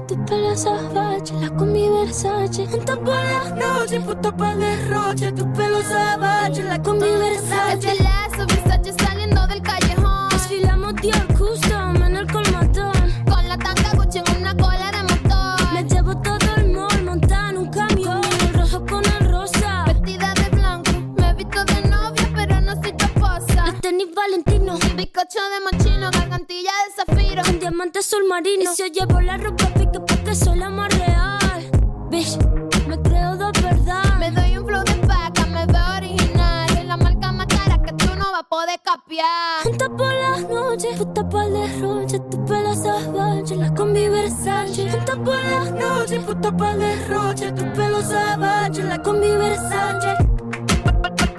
[0.06, 2.66] tu pelo salvaje, la combi Versace.
[2.66, 7.90] Juntas por las noches, puta para derroche, tu pelo salvaje, la combi Versace.
[7.90, 10.28] Estelazo, Versace saliendo del callejón.
[10.30, 12.92] Desfilamos Dior Custom en el colmatón.
[13.26, 15.72] Con la tanga Gucci en una cola de motor.
[15.72, 18.20] Me llevo todo el mall montada en un camión.
[18.40, 19.84] El rojo con el rosa.
[19.86, 23.66] Vestida de blanco, me he visto de novia, pero no soy tu esposa.
[23.66, 24.78] Los tenis Valentino.
[24.96, 27.13] Bizcocho de mochino, gargantilla de zafiro.
[27.42, 28.62] Con diamante azul marino.
[28.62, 31.68] Y si yo llevo la ropa pique porque soy la más real.
[32.08, 32.38] Bitch,
[32.86, 34.18] me creo de verdad.
[34.18, 36.70] Me doy un flow de paca, me veo original.
[36.78, 39.62] Es la marca más cara que tú no vas a poder capiar.
[39.64, 44.90] Juntas por las noches, puta para derroche, tu pelo salvaje, la combi Versace.
[44.90, 50.16] Juntas por las noches, puta para derroche, tu pelo salvaje, la combi Versace.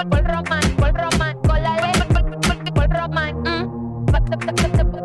[0.09, 3.75] Cual román, cual román, con la ley, cual román.
[4.75, 5.04] Se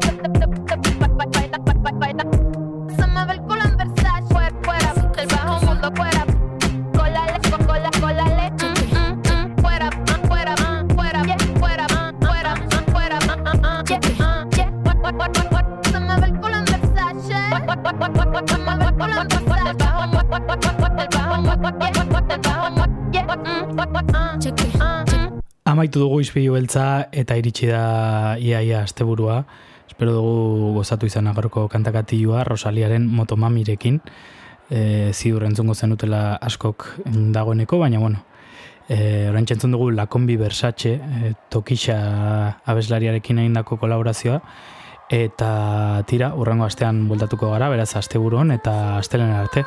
[25.80, 29.38] Amaitu dugu izpilu beltza eta iritsi da iaia asteburua.
[29.88, 33.96] Espero dugu gozatu izan agarroko kantakatilua Rosaliaren motomamirekin.
[34.68, 34.82] E,
[35.14, 36.84] ziur entzungo zenutela askok
[37.32, 38.20] dagoeneko, baina bueno,
[38.90, 41.96] e, orain entzun dugu Lakombi Versace, e, Tokisha
[42.68, 44.42] abeslariarekin egindako kolaborazioa,
[45.08, 45.50] eta
[46.04, 49.64] tira, urrengo astean bueltatuko gara, beraz asteburuan eta astelen arte.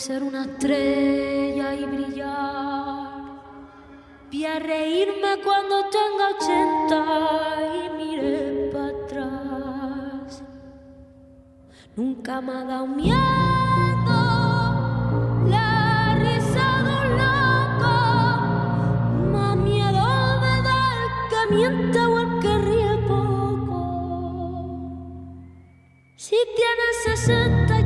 [0.00, 3.10] Ser una estrella y brillar.
[4.30, 7.04] Vi a reírme cuando tenga ochenta
[7.76, 10.42] y miré para atrás.
[11.96, 13.18] Nunca me ha dado miedo
[15.50, 17.96] la risa de un loco.
[19.32, 20.06] Más miedo
[20.40, 23.80] me da el que miente o el que ríe poco.
[26.16, 27.79] Si tienes 60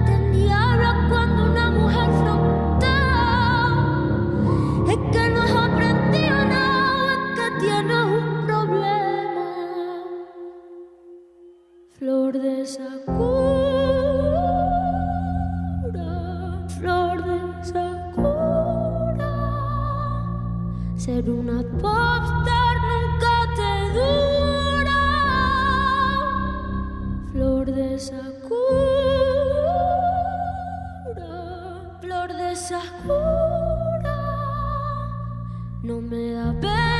[35.83, 36.94] No me da pena,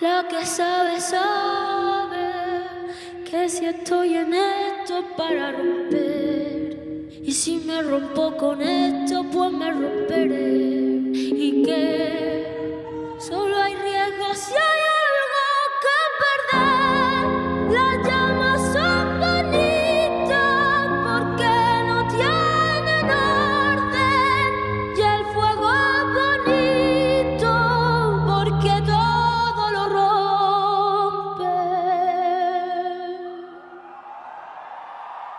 [0.00, 2.32] La que sabe, sabe
[3.30, 7.06] que si estoy en esto es para romper.
[7.22, 11.10] Y si me rompo con esto, pues me romperé.
[11.12, 12.19] Y que